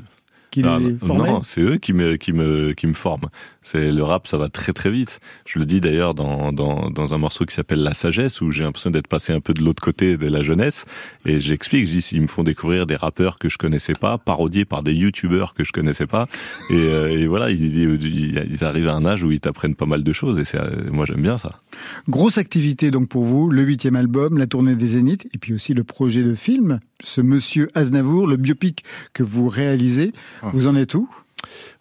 [0.51, 1.29] qui Ah, les formez?
[1.29, 3.29] non, c'est eux qui me, qui me, qui me forment.
[3.65, 5.19] C'est le rap, ça va très très vite.
[5.45, 8.63] Je le dis d'ailleurs dans, dans, dans un morceau qui s'appelle La Sagesse, où j'ai
[8.63, 10.85] l'impression d'être passé un peu de l'autre côté de la jeunesse.
[11.25, 14.65] Et j'explique, je dis, ils me font découvrir des rappeurs que je connaissais pas, parodiés
[14.65, 16.27] par des youtubeurs que je connaissais pas.
[16.69, 19.87] Et, euh, et voilà, ils, ils, ils arrivent à un âge où ils t'apprennent pas
[19.87, 20.37] mal de choses.
[20.37, 21.61] Et c'est, euh, moi j'aime bien ça.
[22.07, 25.73] Grosse activité donc pour vous, le huitième album, la tournée des Zéniths, et puis aussi
[25.73, 30.13] le projet de film, ce Monsieur Aznavour, le biopic que vous réalisez.
[30.43, 30.51] Ah.
[30.53, 31.09] Vous en êtes où?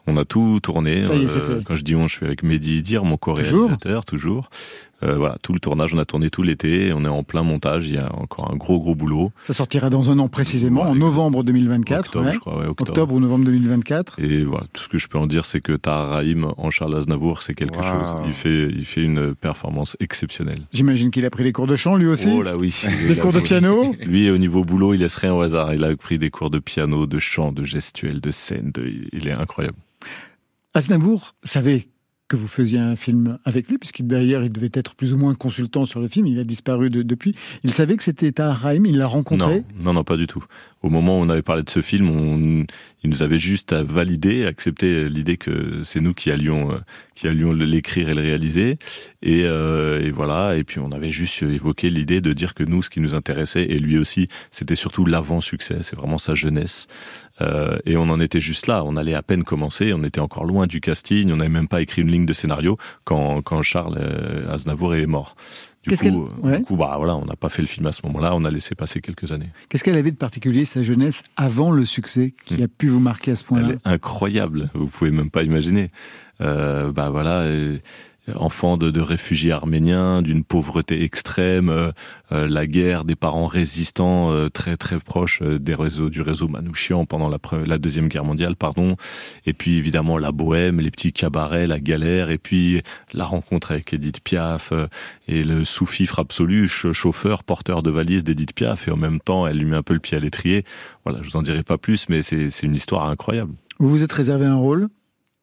[0.06, 1.02] On a tout tourné.
[1.02, 1.64] Ça y est, fait.
[1.64, 4.50] Quand je dis on, je suis avec Mehdi Dir, mon co-réalisateur, toujours.
[5.02, 6.92] Euh, voilà, tout le tournage, on a tourné tout l'été.
[6.94, 7.88] On est en plein montage.
[7.88, 9.32] Il y a encore un gros gros boulot.
[9.42, 12.00] Ça sortira dans un an précisément, Ouais, en novembre 2024.
[12.06, 12.32] Octobre, ouais.
[12.32, 12.90] je crois, ouais, octobre.
[12.90, 14.18] Octobre ou novembre 2024.
[14.20, 16.96] Et voilà, tout ce que je peux en dire, c'est que Tahar Rahim en Charles
[16.96, 17.82] Aznavour, c'est quelque Wow.
[17.82, 18.16] chose.
[18.26, 20.60] Il fait, il fait une performance exceptionnelle.
[20.72, 22.28] J'imagine qu'il a pris des cours de chant lui aussi.
[22.30, 22.74] Oh là oui.
[23.08, 23.94] des cours de piano.
[24.06, 25.74] Lui, au niveau boulot, il laisse rien au hasard.
[25.74, 28.70] Il a pris des cours de piano, de chant, de gestuelle, de scène.
[28.72, 29.76] de- Il est incroyable.
[30.74, 31.88] Aznavour savait
[32.26, 35.34] que vous faisiez un film avec lui, puisqu'il d'ailleurs il devait être plus ou moins
[35.34, 37.34] consultant sur le film, il a disparu depuis.
[37.64, 40.42] Il savait que c'était Tahar Rahim, il l'a rencontré non, non, non, pas du tout.
[40.82, 42.66] Au moment où on avait parlé de ce film,
[43.02, 46.78] il nous avait juste à valider, accepter l'idée que c'est nous qui allions, euh,
[47.14, 48.78] qui allions l'écrire et le réaliser.
[49.26, 50.56] Euh, et, voilà.
[50.56, 53.64] Et puis on avait juste évoqué l'idée de dire que nous, ce qui nous intéressait,
[53.64, 55.78] et lui aussi, c'était surtout l'avant-succès.
[55.82, 56.86] C'est vraiment sa jeunesse.
[57.40, 58.84] Euh, et on en était juste là.
[58.84, 59.92] On allait à peine commencer.
[59.92, 61.30] On était encore loin du casting.
[61.32, 65.06] On n'avait même pas écrit une ligne de scénario quand, quand Charles euh, Aznavour est
[65.06, 65.36] mort.
[65.86, 68.00] Du coup, euh, du coup, bah voilà, on n'a pas fait le film à ce
[68.06, 69.50] moment-là, on a laissé passer quelques années.
[69.68, 73.32] Qu'est-ce qu'elle avait de particulier sa jeunesse avant le succès qui a pu vous marquer
[73.32, 73.68] à ce point-là?
[73.68, 75.90] Elle est incroyable, vous pouvez même pas imaginer.
[76.40, 77.46] Euh, bah voilà.
[78.34, 81.92] Enfant de, de, réfugiés arméniens, d'une pauvreté extrême, euh,
[82.32, 87.04] euh, la guerre, des parents résistants euh, très très proches des réseaux du réseau Manouchian
[87.04, 88.96] pendant la, la deuxième guerre mondiale, pardon,
[89.44, 92.80] et puis évidemment la bohème, les petits cabarets, la galère, et puis
[93.12, 94.72] la rencontre avec Edith Piaf
[95.28, 99.58] et le sous-fifre absolu, chauffeur, porteur de valise d'Edith Piaf, et en même temps elle
[99.58, 100.64] lui met un peu le pied à l'étrier.
[101.04, 103.52] Voilà, je vous en dirai pas plus, mais c'est une histoire incroyable.
[103.78, 104.88] Vous vous êtes réservé un rôle?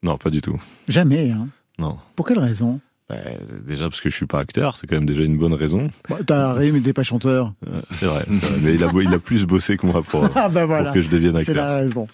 [0.01, 0.59] Non, pas du tout.
[0.87, 1.29] Jamais.
[1.29, 1.49] Hein
[1.81, 1.97] non.
[2.15, 2.79] Pour quelle raison?
[3.09, 3.17] Bah,
[3.67, 5.89] déjà parce que je suis pas acteur, c'est quand même déjà une bonne raison.
[6.09, 7.53] Bah, T'as mais t'es pas chanteur.
[7.67, 8.25] Euh, c'est vrai,
[8.61, 11.01] mais il a, il a plus bossé que moi pour, ah bah voilà, pour que
[11.01, 11.53] je devienne acteur.
[11.53, 12.07] C'est la raison.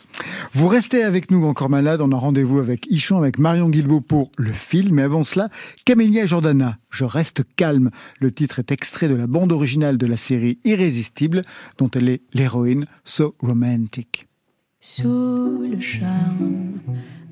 [0.53, 4.31] Vous restez avec nous encore malade, on a rendez-vous avec Ichon, avec Marion Guilbault pour
[4.39, 5.49] le film, mais avant cela,
[5.85, 7.91] Camélia Jordana, Je reste calme.
[8.19, 11.43] Le titre est extrait de la bande originale de la série Irrésistible,
[11.77, 14.27] dont elle est l'héroïne So Romantic.
[14.79, 16.79] Sous le charme,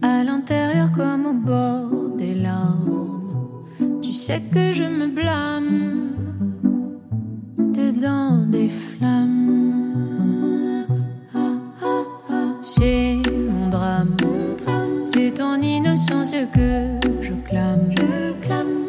[0.02, 2.96] à l'intérieur comme au bord des larmes
[4.02, 6.14] tu sais que je me blâme
[7.58, 9.36] dedans des flammes.
[12.62, 14.16] C'est mon drame,
[15.04, 17.90] c'est ton innocence que je clame.
[17.92, 18.85] Je clame,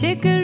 [0.00, 0.39] Tu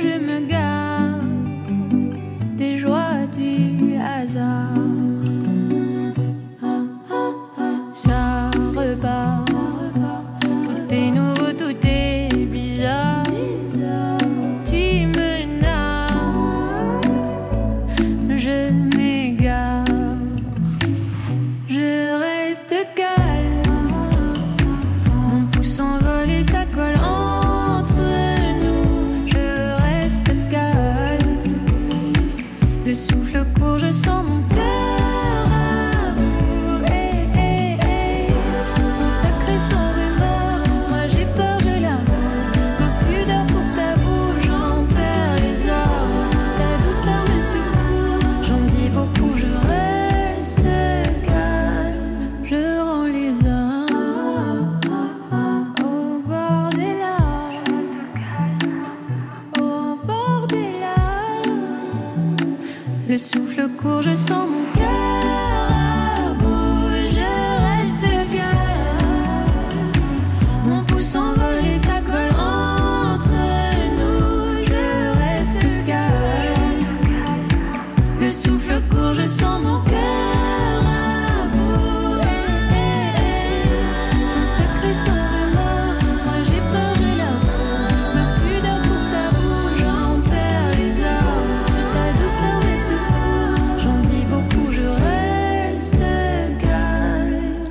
[63.87, 64.56] souffle court, je sens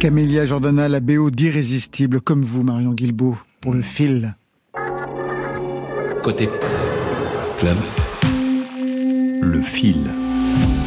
[0.06, 4.36] Camélia Jordana, la BO d'Irrésistible, comme vous, Marion Guilbault, pour le fil.
[6.22, 6.48] Côté
[7.58, 7.76] club,
[9.42, 10.04] Le fil.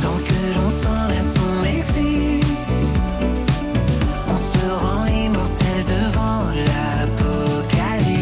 [0.00, 0.68] Tant que l'on
[1.08, 2.72] vers son maîtrise,
[4.28, 6.50] on se rend immortel devant
[7.00, 8.14] l'apocalypse.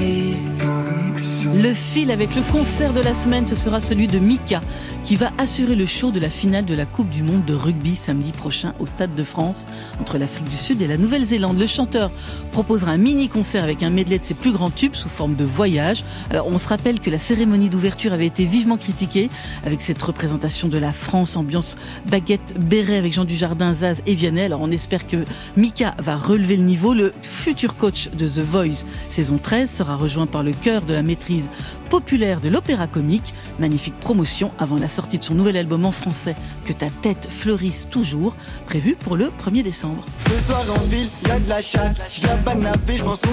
[1.62, 4.62] Le fil avec le concert de la semaine, ce sera celui de Mika,
[5.06, 7.94] qui va assurer le show de la finale de la Coupe du Monde de rugby
[7.94, 9.66] samedi prochain au Stade de France
[10.00, 11.56] entre l'Afrique du Sud et la Nouvelle-Zélande.
[11.60, 12.10] Le chanteur
[12.50, 16.02] proposera un mini-concert avec un medley de ses plus grands tubes sous forme de voyage.
[16.30, 19.30] Alors on se rappelle que la cérémonie d'ouverture avait été vivement critiquée
[19.64, 21.76] avec cette représentation de la France, ambiance
[22.10, 24.42] baguette béret avec Jean Dujardin, Zaz et Vianney.
[24.42, 25.24] Alors on espère que
[25.56, 26.94] Mika va relever le niveau.
[26.94, 31.04] Le futur coach de The Voice saison 13 sera rejoint par le cœur de la
[31.04, 31.48] maîtrise
[31.88, 33.32] populaire de l'opéra comique.
[33.58, 37.86] Magnifique promotion avant la sortie de son nouvel album en français Que ta tête fleurisse
[37.90, 38.34] toujours,
[38.66, 40.04] prévu pour le 1er décembre.
[40.28, 41.96] Ce soir en ville, de la chatte.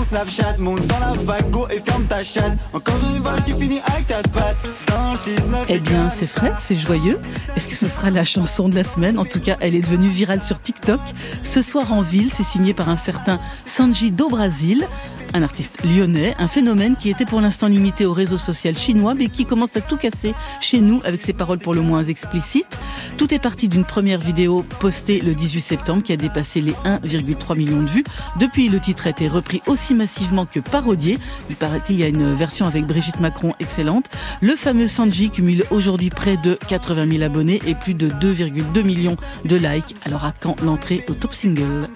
[0.09, 0.57] Snapchat.
[0.59, 2.57] Monte dans la vago et ferme ta chatte.
[2.73, 4.57] Encore une vague qui finit avec ta patte.
[4.87, 7.19] Dans le 19, Eh bien, c'est frais, c'est joyeux.
[7.55, 9.17] Est-ce que ce sera la chanson de la semaine?
[9.17, 10.99] En tout cas, elle est devenue virale sur TikTok.
[11.41, 14.85] Ce soir en ville, c'est signé par un certain Sanji do Brasil,
[15.33, 19.27] un artiste lyonnais, un phénomène qui était pour l'instant limité au réseau social chinois, mais
[19.27, 22.77] qui commence à tout casser chez nous avec ses paroles pour le moins explicites.
[23.17, 27.57] Tout est parti d'une première vidéo postée le 18 septembre qui a dépassé les 1,3
[27.57, 28.03] millions de vues.
[28.39, 31.17] Depuis, le titre a été repris aussi massivement que parodié.
[31.49, 34.09] Il paraît-il, il y a une version avec Brigitte Macron excellente.
[34.41, 39.17] Le fameux Sanji cumule aujourd'hui près de 80 000 abonnés et plus de 2,2 millions
[39.45, 39.95] de likes.
[40.05, 41.89] Alors à quand l'entrée au top single?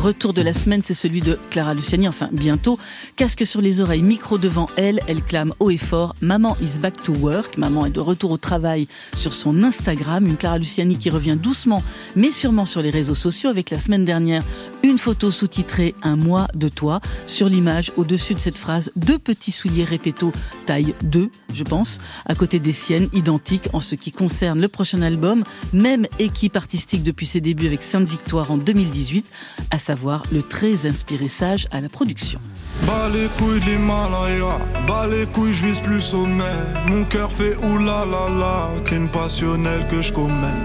[0.00, 2.78] Retour de la semaine, c'est celui de Clara Luciani, enfin bientôt.
[3.16, 7.02] Casque sur les oreilles, micro devant elle, elle clame haut et fort Maman is back
[7.02, 7.58] to work.
[7.58, 10.26] Maman est de retour au travail sur son Instagram.
[10.26, 11.82] Une Clara Luciani qui revient doucement,
[12.16, 14.42] mais sûrement sur les réseaux sociaux avec la semaine dernière
[14.82, 17.00] une photo sous-titrée Un mois de toi.
[17.26, 20.32] Sur l'image, au-dessus de cette phrase, deux petits souliers répéto
[20.64, 25.02] taille 2, je pense, à côté des siennes, identiques en ce qui concerne le prochain
[25.02, 29.26] album, même équipe artistique depuis ses débuts avec Sainte Victoire en 2018,
[29.70, 32.38] à savoir le très inspiré sage à la production.
[32.86, 36.58] Bas les couilles de l'Himalaya, bas les couilles, je vise plus sommet.
[36.86, 40.60] Mon cœur fait oulala, crime passionnel que je commets.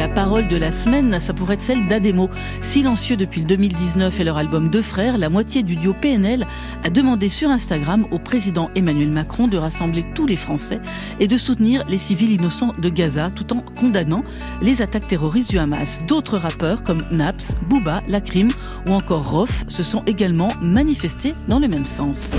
[0.00, 2.30] La parole de la semaine, ça pourrait être celle d'Ademo.
[2.62, 6.46] Silencieux depuis le 2019 et leur album Deux Frères, la moitié du duo PNL
[6.82, 10.80] a demandé sur Instagram au président Emmanuel Macron de rassembler tous les Français
[11.18, 14.24] et de soutenir les civils innocents de Gaza tout en condamnant
[14.62, 16.00] les attaques terroristes du Hamas.
[16.08, 18.48] D'autres rappeurs comme Naps, Booba, Lacrim
[18.86, 22.30] ou encore Rof se sont également manifestés dans le même sens.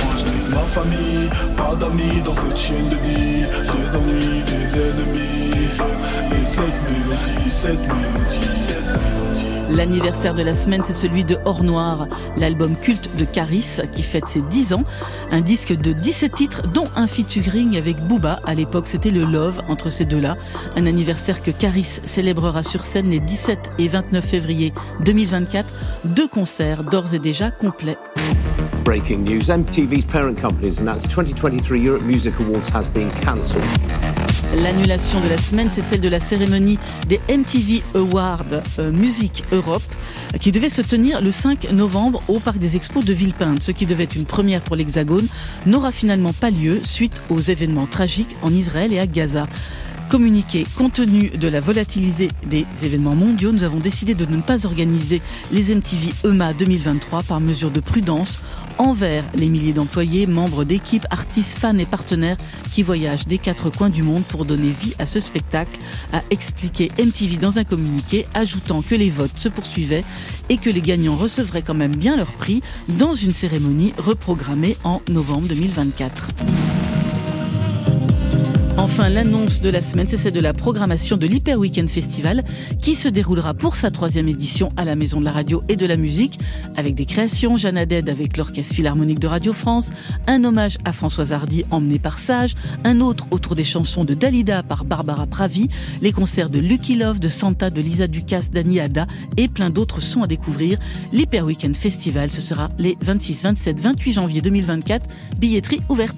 [6.61, 9.75] Et cette mélodie, cette mélodie, cette mélodie.
[9.75, 14.27] L'anniversaire de la semaine, c'est celui de Hors Noir, l'album culte de Caris qui fête
[14.27, 14.83] ses 10 ans.
[15.31, 18.41] Un disque de 17 titres, dont un featuring avec Booba.
[18.45, 20.35] À l'époque, c'était le Love entre ces deux-là.
[20.75, 25.73] Un anniversaire que Caris célébrera sur scène les 17 et 29 février 2024.
[26.05, 27.97] Deux concerts d'ores et déjà complets.
[28.83, 33.63] Breaking news MTV's parent companies announced 2023 Europe Music Awards has been cancelled.
[34.55, 38.43] L'annulation de la semaine, c'est celle de la cérémonie des MTV Awards
[38.79, 39.81] euh, Musique Europe,
[40.41, 43.63] qui devait se tenir le 5 novembre au Parc des Expos de Villepinte.
[43.63, 45.27] Ce qui devait être une première pour l'Hexagone
[45.65, 49.47] n'aura finalement pas lieu suite aux événements tragiques en Israël et à Gaza.
[50.11, 54.65] Communiqué, compte tenu de la volatilité des événements mondiaux, nous avons décidé de ne pas
[54.65, 55.21] organiser
[55.53, 58.41] les MTV EMA 2023 par mesure de prudence
[58.77, 62.35] envers les milliers d'employés, membres d'équipes, artistes, fans et partenaires
[62.73, 65.79] qui voyagent des quatre coins du monde pour donner vie à ce spectacle,
[66.11, 70.03] a expliqué MTV dans un communiqué, ajoutant que les votes se poursuivaient
[70.49, 75.01] et que les gagnants recevraient quand même bien leur prix dans une cérémonie reprogrammée en
[75.07, 76.27] novembre 2024.
[78.77, 82.43] Enfin, l'annonce de la semaine, c'est celle de la programmation de l'Hyper Weekend Festival
[82.81, 85.85] qui se déroulera pour sa troisième édition à la Maison de la Radio et de
[85.85, 86.39] la Musique
[86.75, 89.91] avec des créations, Jeanne Haddad avec l'Orchestre Philharmonique de Radio France,
[90.27, 94.63] un hommage à Françoise Hardy emmené par Sage, un autre autour des chansons de Dalida
[94.63, 95.69] par Barbara Pravi,
[96.01, 99.05] les concerts de Lucky Love, de Santa, de Lisa Ducasse, d'Annie Ada
[99.37, 100.79] et plein d'autres sons à découvrir.
[101.13, 105.07] L'Hyper Weekend Festival, ce sera les 26, 27, 28 janvier 2024,
[105.37, 106.17] billetterie ouverte.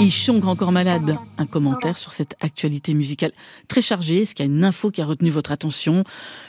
[0.00, 3.32] Ichon Grand Corps Malade, un commentaire sur cette actualité musicale
[3.68, 4.22] très chargée.
[4.22, 6.04] Est-ce qu'il y a une info qui a retenu votre attention?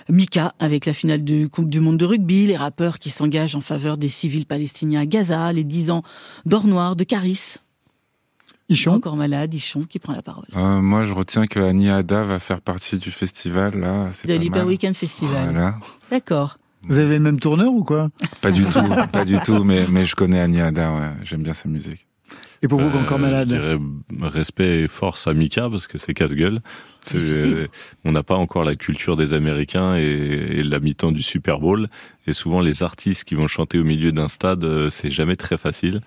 [0.09, 3.61] Mika, avec la finale du Coupe du Monde de rugby, les rappeurs qui s'engagent en
[3.61, 6.03] faveur des civils palestiniens à Gaza, les 10 ans
[6.45, 7.55] d'or noir de Caris.
[8.69, 10.45] Ichon Corps Malade, Ichon qui prend la parole.
[10.55, 13.77] Euh, moi, je retiens que Annie Ada va faire partie du festival.
[13.77, 14.67] Là, De l'Hyper mal.
[14.67, 15.51] Weekend Festival.
[15.51, 15.75] Voilà.
[16.09, 16.57] D'accord.
[16.83, 18.09] Vous avez le même tourneur ou quoi?
[18.41, 18.79] Pas du tout,
[19.11, 21.11] pas du tout, mais, mais je connais Annie Ada, ouais.
[21.23, 22.05] j'aime bien sa musique.
[22.63, 23.77] Et pour vous, Grand Corps Euh, Malade je dirais
[24.29, 26.59] respect et force à Mika parce que c'est casse-gueule.
[28.05, 31.89] On n'a pas encore la culture des Américains et, et la mi-temps du Super Bowl.
[32.27, 35.57] Et souvent, les artistes qui vont chanter au milieu d'un stade, euh, c'est jamais très
[35.57, 36.01] facile.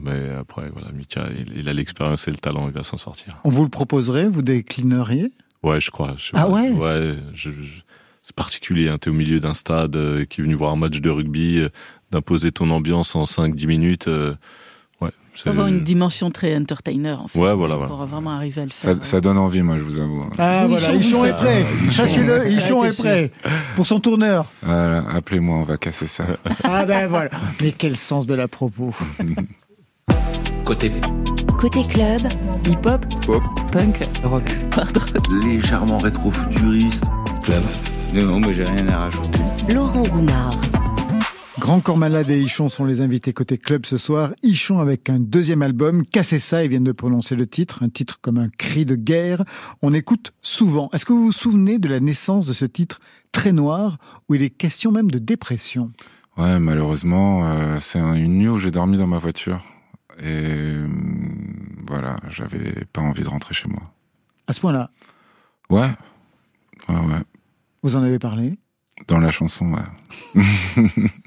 [0.00, 3.36] Mais après, voilà, Mika, il, il a l'expérience et le talent, il va s'en sortir.
[3.44, 5.30] On vous le proposerait, vous déclineriez?
[5.62, 6.14] Ouais, je crois.
[6.16, 6.50] je Ah pas.
[6.50, 6.70] ouais?
[6.70, 7.80] Ouais, je- je-
[8.22, 8.88] c'est particulier.
[8.88, 11.58] Hein, T'es au milieu d'un stade euh, qui est venu voir un match de rugby,
[11.58, 11.68] euh,
[12.10, 14.08] d'imposer ton ambiance en 5-10 minutes.
[14.08, 14.34] euh,
[15.02, 17.38] ouais, Il c'est faut avoir une dimension très entertainer, en fait.
[17.38, 17.88] Ouais, voilà, voilà.
[17.88, 19.04] Pour vraiment arriver à le Ça, faire.
[19.04, 20.24] ça donne envie, moi, je vous avoue.
[20.38, 21.64] Ah Oui, voilà, Ichon, est prêt.
[21.90, 23.30] Sachez-le, Ichon est prêt
[23.76, 24.46] pour son tourneur.
[24.62, 26.24] Voilà, appelez-moi, on va casser ça.
[26.64, 27.30] Ah ben voilà.
[27.60, 28.92] Mais quel sens de la propos.
[30.64, 30.90] Côté
[31.58, 32.20] Côté club,
[32.68, 34.42] Hip-hop, pop, punk, Rock.
[34.76, 35.22] hard rock.
[35.44, 37.04] légèrement rétro-futuriste.
[37.42, 37.62] Club.
[38.14, 39.40] Non, non, mais j'ai rien à rajouter.
[39.72, 40.52] Laurent Goumard.
[41.58, 44.32] Grand Corps Malade et Ichon sont les invités côté club ce soir.
[44.42, 48.18] Ichon avec un deuxième album, Cassez ça, ils viennent de prononcer le titre, un titre
[48.20, 49.44] comme un cri de guerre.
[49.80, 50.90] On écoute souvent.
[50.92, 52.98] Est-ce que vous vous souvenez de la naissance de ce titre
[53.30, 53.98] très noir,
[54.28, 55.92] où il est question même de dépression?
[56.36, 59.60] Ouais, malheureusement, euh, c'est un- une nuit où j'ai dormi dans ma voiture.
[60.18, 60.88] Et euh,
[61.86, 63.82] voilà, j'avais pas envie de rentrer chez moi.
[64.48, 64.90] À ce point-là,
[65.70, 65.88] Ouais,
[66.88, 67.22] ouais, ouais.
[67.84, 68.58] vous en avez parlé?
[69.08, 70.42] Dans la chanson, ouais.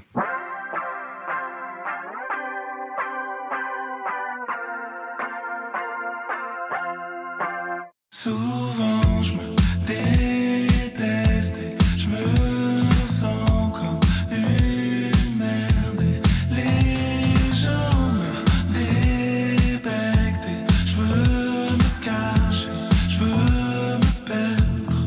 [8.20, 9.56] Souvent je me
[9.86, 12.18] déteste et je me
[13.06, 14.00] sens comme
[14.32, 16.04] une merde
[16.50, 18.34] les gens me
[18.74, 22.72] débectent et je veux me cacher,
[23.08, 24.98] je veux me perdre.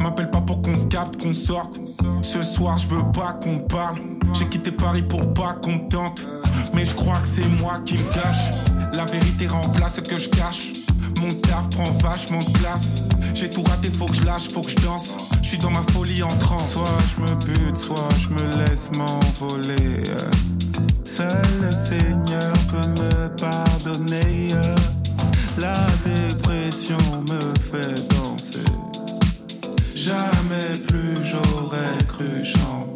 [0.00, 1.80] M'appelle pas pour qu'on se capte, qu'on sorte.
[2.22, 3.98] Ce soir je veux pas qu'on parle.
[4.32, 6.26] J'ai quitté Paris pour pas qu'on tente.
[6.74, 8.50] Mais je crois que c'est moi qui me cache.
[8.94, 10.83] La vérité remplace ce que je cache.
[11.20, 12.86] Mon taf prend vachement de place.
[13.34, 15.10] J'ai tout raté, faut que je lâche, faut que je danse.
[15.42, 16.72] Je suis dans ma folie en transe.
[16.72, 20.02] Soit je me bute, soit je me laisse m'envoler.
[21.04, 24.48] Seul le Seigneur peut me pardonner.
[25.58, 26.98] La dépression
[27.28, 27.40] me
[27.70, 28.64] fait danser.
[29.94, 32.93] Jamais plus j'aurais cru chanter.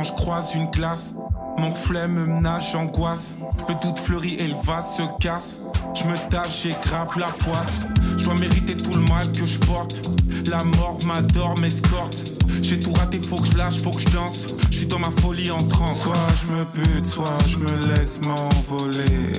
[0.00, 1.14] Quand je croise une glace.
[1.58, 3.36] Mon reflet me nage angoisse.
[3.68, 5.60] Le doute fleurit et le vase se casse.
[5.94, 7.72] Je me tâche, j'ai grave la poisse.
[8.16, 10.00] Je dois mériter tout le mal que je porte.
[10.46, 12.16] La mort m'adore, m'escorte.
[12.62, 14.46] J'ai tout raté, faut que je lâche, faut que je danse.
[14.70, 16.00] Je suis dans ma folie en transe.
[16.00, 19.32] Soit je me bute, soit je me laisse m'envoler.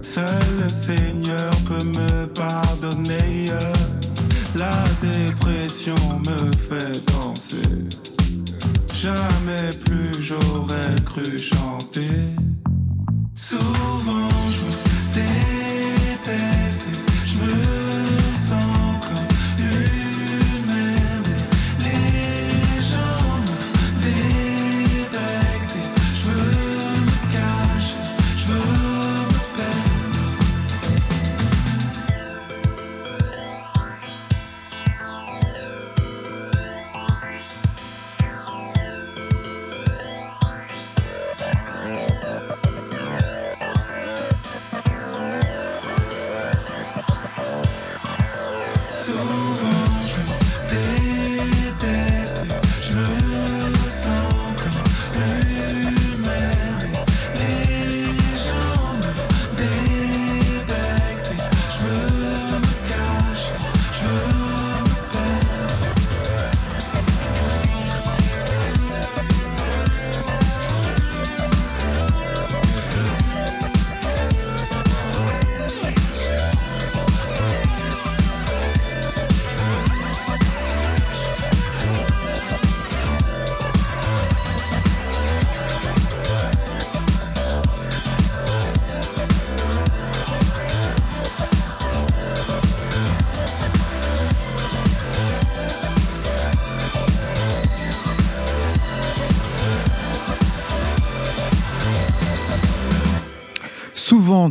[0.00, 0.24] Seul
[0.62, 3.50] le Seigneur peut me pardonner.
[4.54, 8.17] La dépression me fait danser.
[9.00, 12.34] Jamais plus j'aurais cru chanter.
[13.36, 14.78] Souvent je me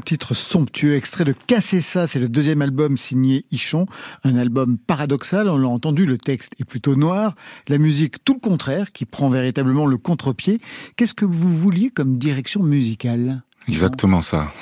[0.04, 3.86] Titre somptueux, extrait de Casser ça, c'est le deuxième album signé Ichon,
[4.24, 7.36] un album paradoxal, on l'a entendu, le texte est plutôt noir,
[7.68, 10.60] la musique tout le contraire, qui prend véritablement le contre-pied.
[10.96, 13.44] Qu'est-ce que vous vouliez comme direction musicale?
[13.68, 14.54] Exactement ça.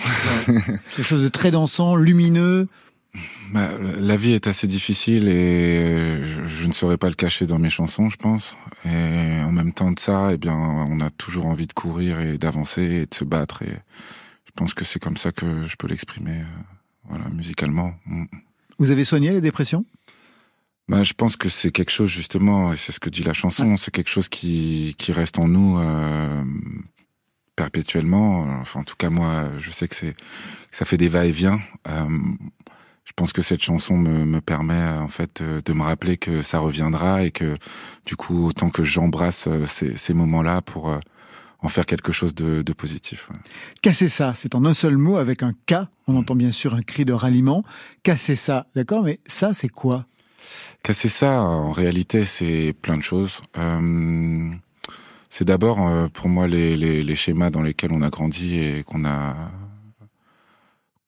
[0.46, 2.68] Quelque chose de très dansant, lumineux
[3.54, 7.60] bah, la vie est assez difficile et je, je, ne saurais pas le cacher dans
[7.60, 8.58] mes chansons, je pense.
[8.84, 12.38] Et en même temps de ça, eh bien, on a toujours envie de courir et
[12.38, 13.62] d'avancer et de se battre.
[13.62, 13.74] Et
[14.56, 16.62] pense que c'est comme ça que je peux l'exprimer, euh,
[17.10, 17.94] voilà, musicalement.
[18.06, 18.26] Mm.
[18.80, 19.86] Vous avez soigné la dépression
[20.88, 23.76] bah, je pense que c'est quelque chose justement, et c'est ce que dit la chanson,
[23.76, 26.44] c'est quelque chose qui, qui reste en nous euh,
[27.56, 28.42] perpétuellement.
[28.62, 30.16] Enfin, en tout cas, moi, je sais que c'est
[30.70, 31.60] ça fait des va-et-vient.
[31.88, 32.20] Euh,
[33.06, 36.60] je pense que cette chanson me, me permet en fait de me rappeler que ça
[36.60, 37.56] reviendra et que
[38.06, 41.00] du coup autant que j'embrasse ces, ces moments-là pour euh,
[41.66, 43.30] en faire quelque chose de, de positif.
[43.30, 43.38] Ouais.
[43.82, 45.88] Casser ça, c'est en un seul mot avec un K.
[46.08, 47.64] On entend bien sûr un cri de ralliement.
[48.04, 50.06] Casser ça, d'accord, mais ça c'est quoi?
[50.84, 53.42] Casser ça, en réalité, c'est plein de choses.
[53.58, 54.50] Euh,
[55.30, 58.84] c'est d'abord euh, pour moi les, les, les schémas dans lesquels on a grandi et
[58.84, 59.36] qu'on a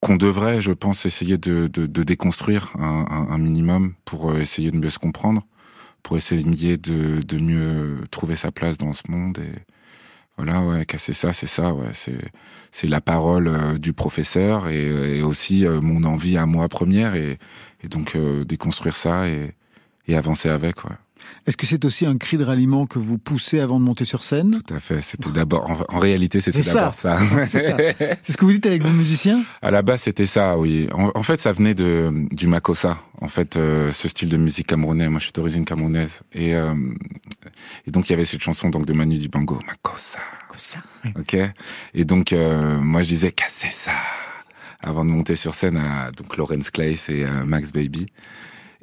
[0.00, 4.38] qu'on devrait, je pense, essayer de, de, de déconstruire un, un, un, minimum pour euh,
[4.38, 5.44] essayer de mieux se comprendre,
[6.04, 9.38] pour essayer de, de mieux trouver sa place dans ce monde.
[9.38, 9.58] Et
[10.38, 12.18] voilà, ouais, casser ça, c'est ça, ouais, c'est
[12.70, 17.14] c'est la parole euh, du professeur et, et aussi euh, mon envie à moi première
[17.14, 17.38] et,
[17.82, 19.54] et donc euh, déconstruire ça et,
[20.06, 20.96] et avancer avec, ouais.
[21.46, 24.24] Est-ce que c'est aussi un cri de ralliement que vous poussez avant de monter sur
[24.24, 24.58] scène?
[24.66, 25.00] Tout à fait.
[25.00, 27.18] C'était d'abord, en, en, réalité, c'était d'abord ça.
[27.18, 27.46] ça.
[27.48, 29.42] c'est ce que vous dites avec vos musiciens?
[29.62, 30.88] À la base, c'était ça, oui.
[30.92, 32.98] En, en, fait, ça venait de du makossa.
[33.20, 35.08] En fait, euh, ce style de musique camerounais.
[35.08, 36.74] Moi, je suis d'origine camerounaise, et euh,
[37.86, 40.20] et donc il y avait cette chanson donc de Manu Dibango, makossa.
[40.42, 40.78] Makossa.
[41.18, 41.36] Ok.
[41.94, 43.92] Et donc euh, moi, je disais cassez ça
[44.80, 48.06] avant de monter sur scène à donc Lawrence Clays et Max Baby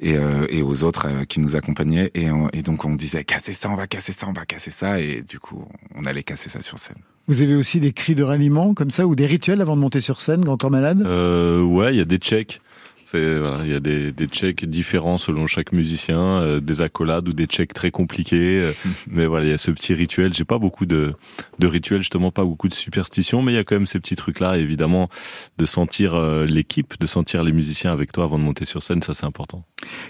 [0.00, 2.10] et, euh, et aux autres euh, qui nous accompagnaient.
[2.14, 4.70] Et, on, et donc on disait casser ça, on va casser ça, on va casser
[4.70, 5.00] ça.
[5.00, 6.96] Et du coup, on allait casser ça sur scène.
[7.28, 10.00] Vous avez aussi des cris de ralliement comme ça ou des rituels avant de monter
[10.00, 11.02] sur scène, Grand Corps Malade?
[11.04, 12.60] Euh, Ouais, il y a des checks.
[13.12, 17.32] Voilà, il y a des, des checks différents selon chaque musicien, euh, des accolades ou
[17.32, 18.60] des checks très compliqués.
[18.60, 18.72] Euh,
[19.10, 20.34] mais voilà, il y a ce petit rituel.
[20.34, 21.14] J'ai pas beaucoup de,
[21.58, 24.16] de rituels, justement pas beaucoup de superstitions, mais il y a quand même ces petits
[24.16, 24.58] trucs-là.
[24.58, 25.08] Évidemment,
[25.58, 29.02] de sentir euh, l'équipe, de sentir les musiciens avec toi avant de monter sur scène,
[29.02, 29.64] ça c'est important.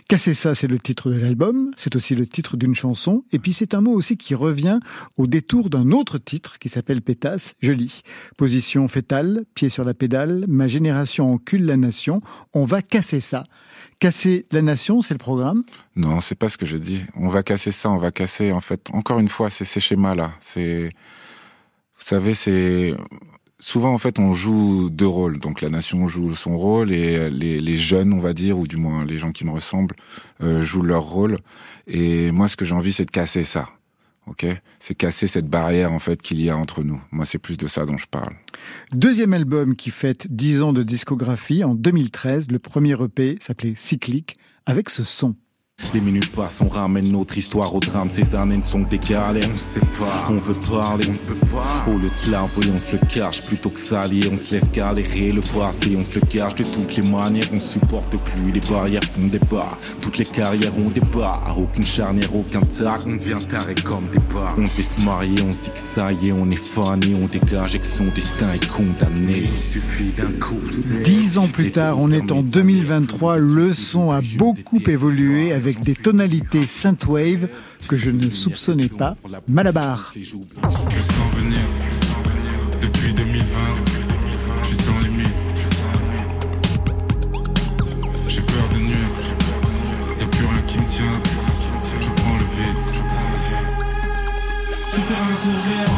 [0.08, 1.70] Casser ça, c'est le titre de l'album.
[1.76, 3.24] C'est aussi le titre d'une chanson.
[3.32, 4.78] Et puis c'est un mot aussi qui revient
[5.16, 7.54] au détour d'un autre titre qui s'appelle Pétasse.
[7.60, 8.02] Je lis.
[8.36, 10.44] Position fétale, pied sur la pédale.
[10.48, 12.20] Ma génération encule la nation.
[12.54, 13.42] On va casser ça.
[13.98, 15.64] Casser la nation, c'est le programme?
[15.94, 17.00] Non, c'est pas ce que je dis.
[17.14, 20.32] On va casser ça, on va casser, en fait, encore une fois, c'est ces schémas-là.
[20.38, 20.90] C'est,
[21.96, 22.94] vous savez, c'est,
[23.58, 25.38] souvent, en fait, on joue deux rôles.
[25.38, 28.76] Donc, la nation joue son rôle et les, les jeunes, on va dire, ou du
[28.76, 29.96] moins les gens qui me ressemblent,
[30.42, 31.38] euh, jouent leur rôle.
[31.86, 33.68] Et moi, ce que j'ai envie, c'est de casser ça
[34.26, 34.46] ok?
[34.78, 37.00] C'est casser cette barrière en fait qu'il y a entre nous.
[37.10, 38.34] Moi, c'est plus de ça dont je parle.
[38.92, 42.50] Deuxième album qui fête 10 ans de discographie en 2013.
[42.50, 44.36] Le premier EP s'appelait Cyclique
[44.66, 45.36] avec ce son.
[45.92, 48.08] Des minutes passent, on ramène notre histoire au drame.
[48.10, 49.48] Ces années ne sont que des galères.
[49.52, 51.84] On sait pas, on veut parler, on ne peut pas.
[51.90, 54.28] Au lieu de se l'avouer, on se le cache plutôt que s'allier.
[54.32, 57.44] On se laisse galérer le passé, on se le cache de toutes les manières.
[57.52, 59.76] On supporte plus, les barrières font des bas.
[60.00, 61.54] Toutes les carrières ont des barres.
[61.58, 63.00] Aucune charnière, aucun tac.
[63.06, 64.54] On devient taré comme des bas.
[64.56, 67.14] On devait se marier, on se dit que ça y est, on est fané.
[67.22, 69.38] On dégage et que son destin est condamné.
[69.38, 70.56] Il suffit d'un coup.
[71.04, 73.36] Dix ans plus tard, on est en 2023.
[73.36, 77.48] Le son a beaucoup évolué avec avec des tonalités synthwave
[77.88, 79.16] que je ne soupçonnais pas.
[79.48, 80.12] Malabar.
[82.80, 83.58] Depuis 2020.
[84.62, 85.42] Je suis sans limite.
[88.28, 89.08] J'ai peur de nuire.
[90.20, 91.20] Y'a plus rien qui me tient.
[92.00, 92.82] Je prends le vide.
[94.92, 95.95] Je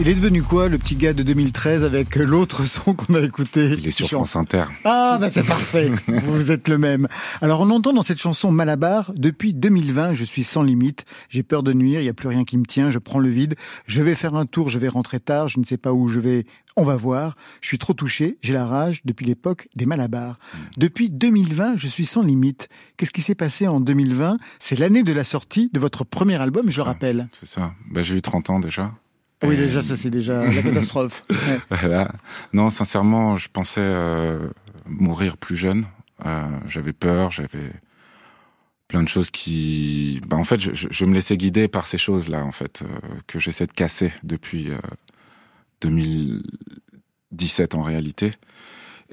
[0.00, 3.74] Il est devenu quoi, le petit gars de 2013 avec l'autre son qu'on a écouté?
[3.78, 4.64] Il est sur France Inter.
[4.84, 5.92] Ah, bah c'est parfait.
[6.08, 7.06] Vous êtes le même.
[7.40, 11.04] Alors, on entend dans cette chanson Malabar, depuis 2020, je suis sans limite.
[11.28, 13.28] J'ai peur de nuire, il n'y a plus rien qui me tient, je prends le
[13.28, 13.54] vide.
[13.86, 16.18] Je vais faire un tour, je vais rentrer tard, je ne sais pas où je
[16.18, 16.44] vais,
[16.76, 17.36] On va voir.
[17.60, 18.36] Je suis trop touché.
[18.42, 20.40] J'ai la rage depuis l'époque des Malabars.
[20.76, 22.68] Depuis 2020, je suis sans limite.
[22.96, 26.68] Qu'est-ce qui s'est passé en 2020 C'est l'année de la sortie de votre premier album,
[26.68, 27.28] je le rappelle.
[27.30, 27.74] C'est ça.
[27.92, 28.92] Bah, j'ai eu 30 ans déjà.
[29.42, 31.22] Oui, déjà, ça c'est déjà la catastrophe.
[31.70, 32.10] Voilà.
[32.52, 34.48] Non, sincèrement, je pensais euh,
[34.86, 35.84] mourir plus jeune.
[36.26, 37.70] Euh, j'avais peur, j'avais
[38.88, 40.20] plein de choses qui.
[40.26, 42.86] Bah, en fait, je, me laissais guider par ces choses-là, en fait, euh,
[43.26, 44.78] que j'essaie de casser depuis euh,
[45.82, 48.32] 2017 en réalité.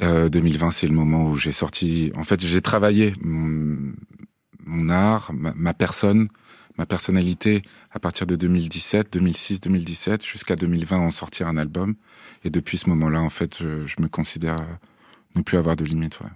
[0.02, 2.12] Euh, 2020, c'est le moment où j'ai sorti.
[2.16, 3.94] En fait, j'ai travaillé mon,
[4.90, 6.30] art, ma personne,
[6.78, 7.62] ma personnalité
[7.96, 11.96] à partir de 2017, 2006, 2017 jusqu'à 2020 en sortir un album.
[12.44, 14.58] Et depuis ce moment-là, en fait, je, je me considère
[15.36, 16.20] ne plus avoir de limites.
[16.20, 16.30] Ouais.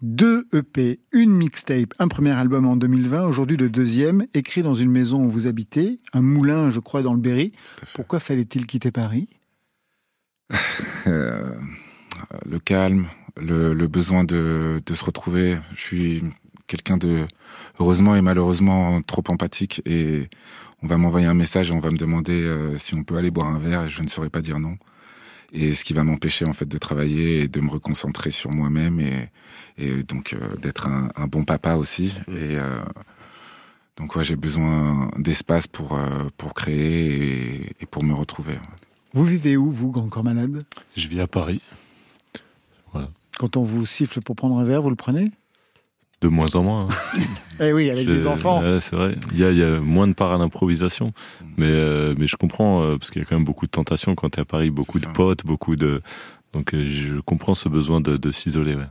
[0.00, 4.90] Deux EP, une mixtape, un premier album en 2020, aujourd'hui le deuxième, écrit dans une
[4.90, 7.52] maison où vous habitez, un moulin, je crois, dans le Berry.
[7.94, 9.28] Pourquoi fallait-il quitter Paris?
[11.06, 11.54] Euh,
[12.44, 13.06] le calme,
[13.40, 15.58] le, le besoin de, de se retrouver.
[15.74, 16.22] Je suis
[16.66, 17.26] quelqu'un de,
[17.78, 20.28] heureusement et malheureusement, trop empathique et
[20.82, 23.30] on va m'envoyer un message et on va me demander euh, si on peut aller
[23.30, 24.76] boire un verre et je ne saurais pas dire non.
[25.52, 29.00] Et ce qui va m'empêcher en fait de travailler et de me reconcentrer sur moi-même
[29.00, 29.28] et,
[29.78, 32.14] et donc euh, d'être un, un bon papa aussi.
[32.28, 32.80] Et euh,
[33.96, 38.58] donc ouais, j'ai besoin d'espace pour euh, pour créer et, et pour me retrouver.
[39.12, 40.64] Vous vivez où, vous, Grand Corps Malade?
[40.96, 41.60] Je vis à Paris.
[42.92, 43.10] Voilà.
[43.36, 45.32] Quand on vous siffle pour prendre un verre, vous le prenez?
[46.20, 46.88] De moins en moins.
[46.90, 47.18] hein.
[47.62, 48.60] Eh oui, avec des enfants.
[48.62, 49.14] ouais, c'est vrai.
[49.32, 51.12] Il y, a, il y a moins de part à l'improvisation.
[51.58, 54.14] Mais, euh, mais je comprends, euh, parce qu'il y a quand même beaucoup de tentations
[54.14, 56.00] quand tu es à Paris, beaucoup de potes, beaucoup de.
[56.54, 58.74] Donc euh, je comprends ce besoin de, de s'isoler.
[58.76, 58.86] ouais.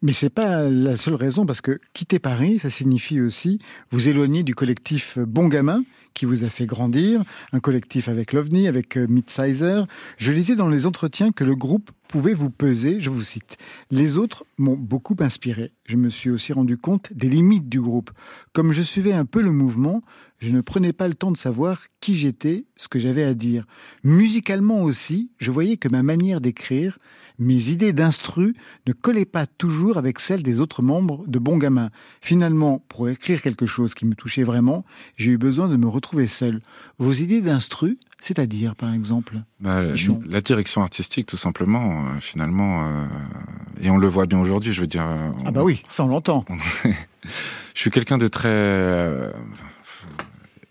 [0.00, 3.58] Mais c'est pas la seule raison, parce que quitter Paris, ça signifie aussi
[3.90, 5.82] vous éloigner du collectif Bon Gamin,
[6.14, 9.86] qui vous a fait grandir, un collectif avec l'OVNI, avec euh, Midsizer.
[10.16, 13.56] Je lisais dans les entretiens que le groupe pouvait vous peser, je vous cite.
[13.90, 15.72] Les autres m'ont beaucoup inspiré.
[15.84, 18.10] Je me suis aussi rendu compte des limites du groupe.
[18.52, 20.02] Comme je suivais un peu le mouvement,
[20.38, 23.64] je ne prenais pas le temps de savoir qui j'étais, ce que j'avais à dire.
[24.04, 26.98] Musicalement aussi, je voyais que ma manière d'écrire,
[27.38, 28.54] mes idées d'instru
[28.86, 31.90] ne collaient pas toujours avec celles des autres membres de Bon Gamin.
[32.20, 34.84] Finalement, pour écrire quelque chose qui me touchait vraiment,
[35.16, 36.60] j'ai eu besoin de me retrouver seul.
[36.98, 39.82] Vos idées d'instru, c'est-à-dire, par exemple Bah,
[40.26, 43.06] la, direction artistique, tout simplement, euh, finalement, euh,
[43.80, 44.72] et on le voit bien aujourd'hui.
[44.72, 46.44] Je veux dire, euh, Ah bah oui, ça on l'entend.
[46.84, 49.30] je suis quelqu'un de très euh,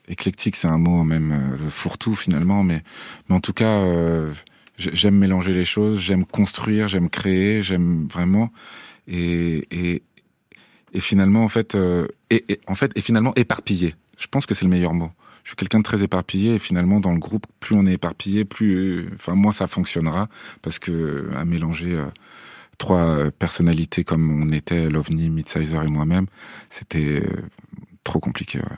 [0.07, 2.83] éclectique, c'est un mot même euh, fourre-tout finalement, mais,
[3.29, 4.31] mais en tout cas, euh,
[4.77, 8.51] j'aime mélanger les choses, j'aime construire, j'aime créer, j'aime vraiment,
[9.07, 10.03] et, et,
[10.93, 13.95] et finalement en fait, euh, et, et- en fait, et finalement éparpillé.
[14.17, 15.11] Je pense que c'est le meilleur mot.
[15.43, 18.43] Je suis quelqu'un de très éparpillé et finalement dans le groupe, plus on est éparpillé,
[18.45, 20.27] plus, enfin moins ça fonctionnera
[20.61, 22.05] parce que à mélanger euh,
[22.77, 26.25] trois personnalités comme on était, l'OVNI, Midsizer et moi-même,
[26.69, 27.41] c'était euh,
[28.03, 28.59] trop compliqué.
[28.59, 28.77] ouais.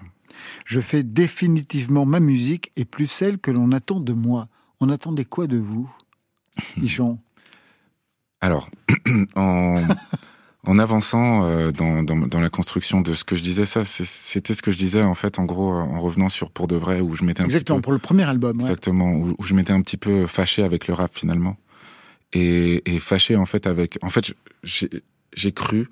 [0.66, 4.48] Je fais définitivement ma musique et plus celle que l'on attend de moi.
[4.82, 5.90] On attendait quoi de vous,
[6.78, 7.20] Michon
[8.42, 8.70] Alors,
[9.36, 9.82] en,
[10.66, 14.54] en avançant euh, dans, dans, dans la construction de ce que je disais, ça, c'était
[14.54, 17.14] ce que je disais en fait, en gros, en revenant sur Pour de vrai, où
[17.16, 18.58] je m'étais un Exactement, petit peu, pour le premier album.
[18.58, 18.64] ouais.
[18.64, 21.58] exactement, où, où je m'étais un petit peu fâché avec le rap finalement,
[22.34, 25.90] et, et fâché en fait avec, en fait, j'ai cru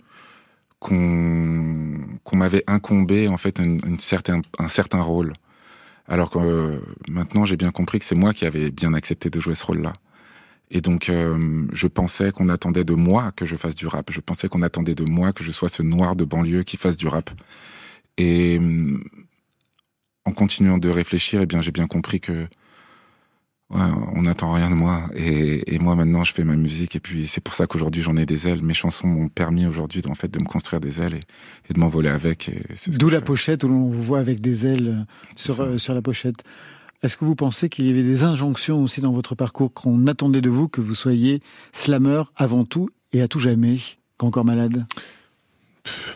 [0.79, 5.33] qu'on qu'on m'avait incombé en fait une certain, un certain rôle,
[6.07, 6.79] alors que euh,
[7.09, 9.93] maintenant j'ai bien compris que c'est moi qui avais bien accepté de jouer ce rôle-là.
[10.69, 14.11] Et donc, euh, je pensais qu'on attendait de moi que je fasse du rap.
[14.11, 16.97] Je pensais qu'on attendait de moi que je sois ce noir de banlieue qui fasse
[16.97, 17.29] du rap.
[18.17, 18.97] Et euh,
[20.25, 22.47] en continuant de réfléchir, eh bien, j'ai bien compris que
[23.69, 23.81] ouais,
[24.13, 25.09] on n'attend rien de moi.
[25.15, 26.95] Et, et moi, maintenant, je fais ma musique.
[26.95, 28.61] Et puis, c'est pour ça qu'aujourd'hui, j'en ai des ailes.
[28.61, 31.79] Mes chansons m'ont permis aujourd'hui, en fait, de me construire des ailes et, et de
[31.79, 32.51] m'envoler avec.
[32.87, 35.05] D'où la je pochette où l'on vous voit avec des ailes
[35.35, 36.43] sur, euh, sur la pochette.
[37.03, 40.41] Est-ce que vous pensez qu'il y avait des injonctions aussi dans votre parcours qu'on attendait
[40.41, 41.39] de vous que vous soyez
[41.71, 43.77] slammer avant tout et à tout jamais,
[44.17, 44.85] qu'encore malade?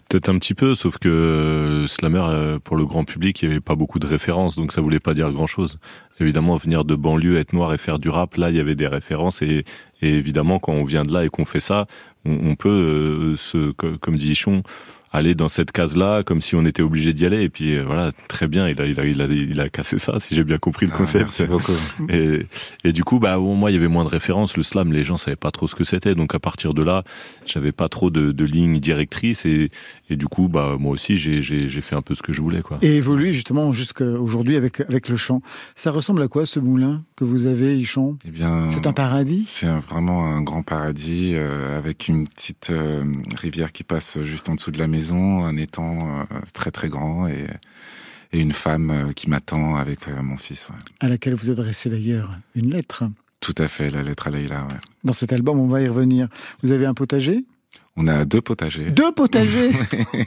[0.10, 3.54] Peut-être un petit peu, sauf que euh, Slammer, euh, pour le grand public, il n'y
[3.54, 5.80] avait pas beaucoup de références, donc ça voulait pas dire grand-chose.
[6.20, 8.88] Évidemment, venir de banlieue, être noir et faire du rap, là, il y avait des
[8.88, 9.66] références, et,
[10.02, 11.88] et évidemment, quand on vient de là et qu'on fait ça,
[12.26, 14.36] on, peut, euh, se, co- comme dit
[15.12, 17.42] aller dans cette case-là comme si on était obligé d'y aller.
[17.42, 19.98] Et puis euh, voilà, très bien, il a, il a, il a, il a cassé
[19.98, 21.24] ça, si j'ai bien compris le Ah, concept.
[21.26, 21.72] merci beaucoup.
[22.10, 22.46] Et,
[22.84, 24.58] et du coup, bah bon, moi, il y avait moins de références.
[24.58, 26.16] Le slam, les gens savaient pas trop ce que c'était.
[26.16, 27.04] Donc à partir de là,
[27.46, 29.46] j'avais pas trop de, de lignes directrices.
[29.46, 29.70] Et,
[30.10, 32.42] et du coup, bah moi aussi, j'ai, j'ai, j'ai fait un peu ce que je
[32.42, 32.80] voulais, quoi.
[32.82, 35.42] Et évoluer justement jusqu'à aujourd'hui avec, avec le chant.
[35.76, 39.44] Ça ressemble à quoi ce moulin que vous avez, Ichon Eh bien, C'est un paradis?
[39.48, 43.04] C'est vraiment un grand paradis euh, avec une petite euh,
[43.38, 47.28] rivière qui passe juste en dessous de la maison, un étang euh, très très grand
[47.28, 47.48] et,
[48.34, 50.70] et une femme euh, qui m'attend avec euh, mon fils.
[50.70, 50.76] ouais.
[51.00, 53.04] à laquelle vous adressez d'ailleurs une lettre.
[53.40, 54.62] Tout à fait, la lettre à Leïla.
[54.66, 54.78] Ouais.
[55.04, 56.28] Dans cet album, on va y revenir.
[56.62, 57.44] Vous avez un potager?
[57.98, 58.86] On a deux potagers.
[58.92, 59.72] Deux potagers?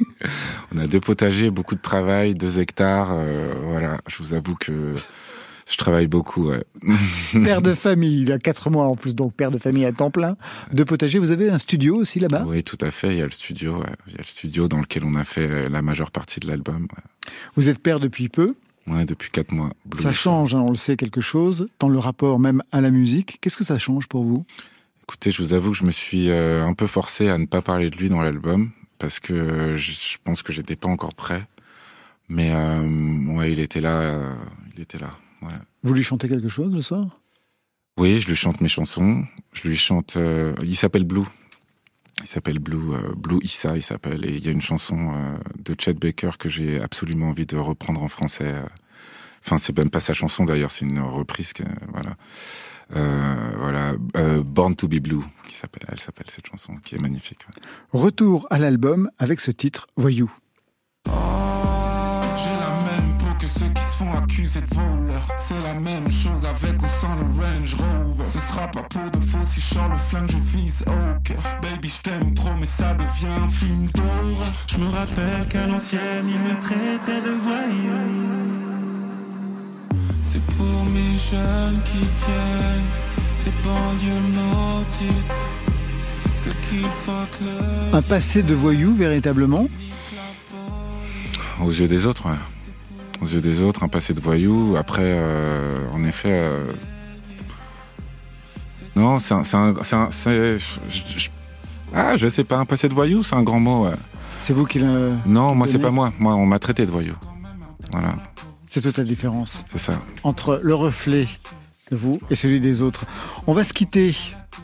[0.75, 3.09] On a deux potagers, beaucoup de travail, deux hectares.
[3.13, 4.95] euh, voilà, je vous avoue que
[5.67, 6.51] je travaille beaucoup.
[6.51, 6.65] Ouais.
[7.33, 10.11] Père de famille, il a quatre mois en plus, donc père de famille à temps
[10.11, 10.37] plein.
[10.73, 12.45] Deux potagers, vous avez un studio aussi là-bas?
[12.47, 13.15] Oui, tout à fait.
[13.15, 13.93] Il y a le studio, ouais.
[14.07, 16.49] il y a le studio dans lequel on a fait euh, la majeure partie de
[16.49, 16.83] l'album.
[16.83, 17.33] Ouais.
[17.57, 18.55] Vous êtes père depuis peu?
[18.87, 19.71] Ouais, depuis quatre mois.
[19.87, 22.91] Blue Ça change, hein, on le sait, quelque chose dans le rapport même à la
[22.91, 23.39] musique.
[23.41, 24.45] Qu'est-ce que ça change pour vous?
[25.05, 27.63] Écoutez, je vous avoue que je me suis euh, un peu forcé à ne pas
[27.63, 31.15] parler de lui dans l'album parce que euh, je je pense que j'étais pas encore
[31.15, 31.47] prêt.
[32.29, 34.35] Mais euh, ouais, il était là, euh,
[34.75, 35.11] il était là.
[35.43, 35.49] Ouais.
[35.83, 37.21] Vous lui chantez quelque chose le soir?
[37.97, 39.25] Oui, je lui chante mes chansons.
[39.53, 40.17] Je lui chante.
[40.17, 41.27] euh, il s'appelle Blue.
[42.23, 44.25] Il s'appelle Blue, euh, Blue Issa, il s'appelle.
[44.25, 47.57] Et il y a une chanson euh, de Chet Baker que j'ai absolument envie de
[47.57, 48.55] reprendre en français.
[49.45, 51.53] Enfin, c'est même pas sa chanson d'ailleurs, c'est une reprise.
[51.53, 52.17] Que, voilà,
[52.97, 55.85] euh, voilà, euh, Born to be Blue, qui s'appelle.
[55.91, 57.41] Elle s'appelle cette chanson, qui est magnifique.
[57.49, 57.63] ouais.
[58.01, 60.33] Retour à l'album avec ce titre Voyou.
[61.07, 65.23] J'ai la même peau que ceux qui se font accuser de voleur.
[65.37, 68.23] C'est la même chose avec ou sans le Range Rover.
[68.23, 71.43] Ce sera pas pour de faux si sors le flingue, je vise au cœur.
[71.63, 74.53] Baby, je t'aime trop, mais ça devient un film d'horreur.
[74.69, 78.03] Je me rappelle qu'à l'ancienne, il me traitait de voyou.
[80.23, 82.91] C'est pour mes jeunes qui viennent
[83.45, 85.35] des banlieues maudites.
[87.93, 89.67] Un passé de voyou, véritablement
[91.63, 92.37] Aux yeux des autres, ouais.
[93.21, 94.77] Aux yeux des autres, un passé de voyou.
[94.77, 96.31] Après, euh, en effet.
[96.33, 96.73] euh,
[98.97, 99.43] Non, c'est un.
[99.45, 100.59] c'est un- c'est un- je-
[100.89, 101.31] je-
[101.97, 103.95] Ah, je sais pas, un passé de voyou, c'est un grand mot, ouais.
[104.43, 105.11] C'est vous qui l'a.
[105.27, 106.13] Non, moi, c'est pas moi.
[106.19, 107.15] Moi, on m'a traité de voyou.
[107.93, 108.17] Voilà,
[108.67, 109.95] C'est toute la différence c'est ça.
[110.25, 111.29] entre le reflet
[111.93, 113.05] de vous et celui des autres.
[113.47, 114.15] On va se quitter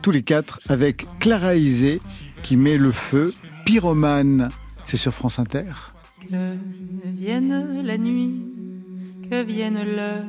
[0.03, 2.01] tous les quatre avec Clara Isé
[2.42, 3.32] qui met le feu.
[3.64, 4.48] Pyromane,
[4.84, 5.64] c'est sur France Inter.
[6.31, 6.55] Que
[7.16, 8.37] vienne la nuit,
[9.28, 10.24] que vienne l'heure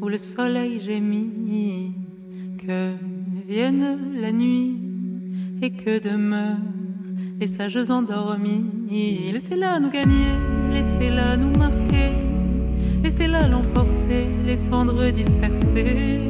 [0.00, 1.92] où le soleil gémit,
[2.56, 2.94] que
[3.46, 4.78] vienne la nuit
[5.60, 6.56] et que demeurent
[7.38, 8.64] les sages endormis.
[9.30, 10.32] Laissez-la nous gagner,
[10.72, 12.12] laissez-la nous marquer,
[13.04, 16.20] laissez-la l'emporter, les cendres dispersées.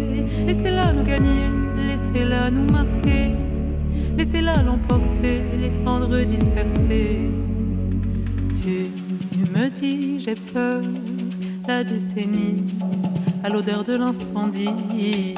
[0.48, 1.46] Laissez-la nous gagner,
[1.86, 3.36] laissez-la nous marquer,
[4.18, 7.30] laissez-la l'emporter, les cendres dispersées.
[9.82, 10.82] J'ai peur,
[11.66, 12.64] la décennie,
[13.42, 15.34] à l'odeur de l'incendie,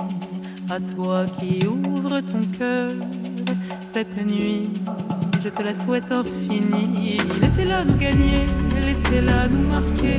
[0.68, 2.90] à toi qui ouvres ton cœur
[3.94, 4.68] cette nuit,
[5.44, 7.18] je te la souhaite infinie.
[7.40, 8.46] Laissez-la nous gagner,
[8.84, 10.18] laissez-la nous marquer,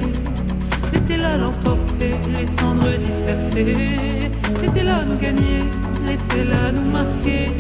[0.93, 4.31] laissez-la l'emporter, les cendres dispersées.
[4.61, 5.65] Laissez-la nous gagner,
[6.05, 7.51] laissez-la nous marquer,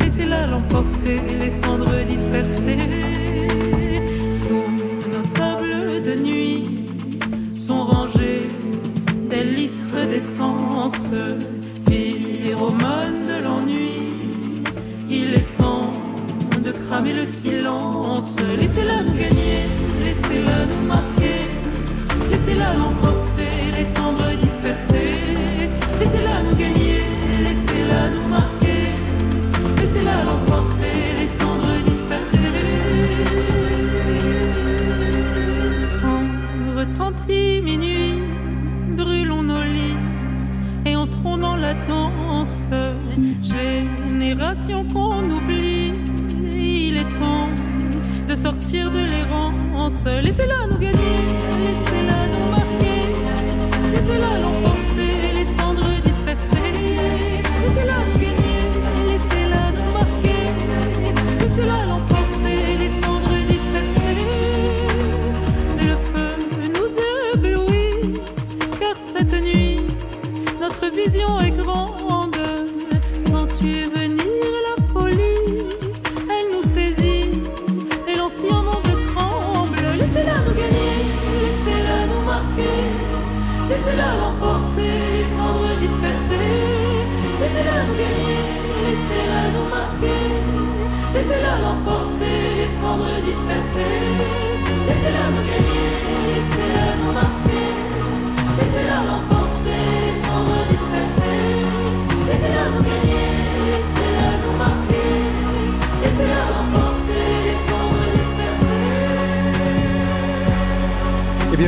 [0.00, 3.23] laissez-la l'emporter, les cendres dispersées.
[10.88, 11.10] D'essence,
[11.86, 13.90] pyromane de l'ennui.
[15.10, 15.92] Il est temps
[16.62, 18.36] de cramer le silence.
[18.58, 19.13] Laissez-la nous
[44.66, 45.92] Qu'on oublie,
[46.54, 47.48] il est temps
[48.28, 50.04] de sortir de l'errance.
[50.22, 51.16] Laissez-la nous gagner,
[51.66, 53.00] laissez-la nous marquer,
[53.92, 54.43] laissez-la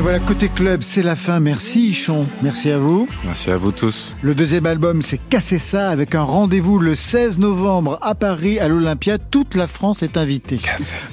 [0.09, 1.41] voilà, côté club, c'est la fin.
[1.41, 2.29] Merci Ichon.
[2.41, 3.09] Merci à vous.
[3.25, 4.15] Merci à vous tous.
[4.23, 8.69] Le deuxième album, c'est Casser ça avec un rendez-vous le 16 novembre à Paris, à
[8.69, 9.19] l'Olympia.
[9.19, 10.61] Toute la France est invitée.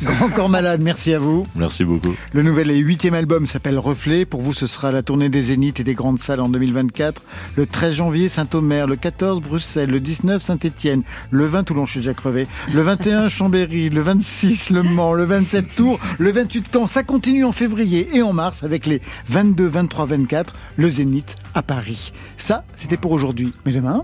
[0.04, 1.48] Grand Corps Malade, merci à vous.
[1.56, 2.14] Merci beaucoup.
[2.34, 4.26] Le nouvel et huitième album s'appelle Reflet.
[4.26, 7.24] Pour vous, ce sera la tournée des Zéniths et des grandes salles en 2024.
[7.56, 8.86] Le 13 janvier, Saint-Omer.
[8.86, 9.90] Le 14, Bruxelles.
[9.90, 11.02] Le 19, Saint-Étienne.
[11.32, 12.46] Le 20, Toulon, je suis déjà crevé.
[12.72, 13.90] Le 21, Chambéry.
[13.90, 15.14] Le 26, Le Mans.
[15.14, 16.00] Le 27, Tours.
[16.20, 16.86] Le 28, Caen.
[16.86, 20.54] Ça continue en février et en mars avec les 22, 23, 24.
[20.78, 22.14] Le Zénith à Paris.
[22.38, 23.54] Ça, c'était pour aujourd'hui.
[23.66, 24.04] Mais demain,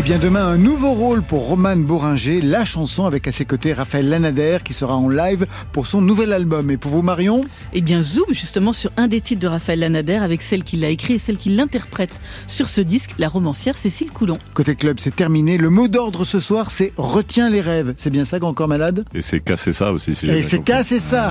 [0.00, 3.72] Eh bien demain, un nouveau rôle pour Romane Boringer, la chanson avec à ses côtés
[3.72, 6.70] Raphaël Lanader qui sera en live pour son nouvel album.
[6.70, 7.44] Et pour vous Marion?
[7.72, 10.90] Eh bien, zoom justement sur un des titres de Raphaël Lanader avec celle qui l'a
[10.90, 12.12] écrit et celle qui l'interprète
[12.46, 14.38] sur ce disque, la romancière Cécile Coulon.
[14.54, 15.58] Côté club, c'est terminé.
[15.58, 17.94] Le mot d'ordre ce soir, c'est retiens les rêves.
[17.96, 19.04] C'est bien ça qu'encore malade?
[19.14, 20.14] Et c'est casser ça aussi.
[20.14, 21.26] Si Et c'est cassé ça.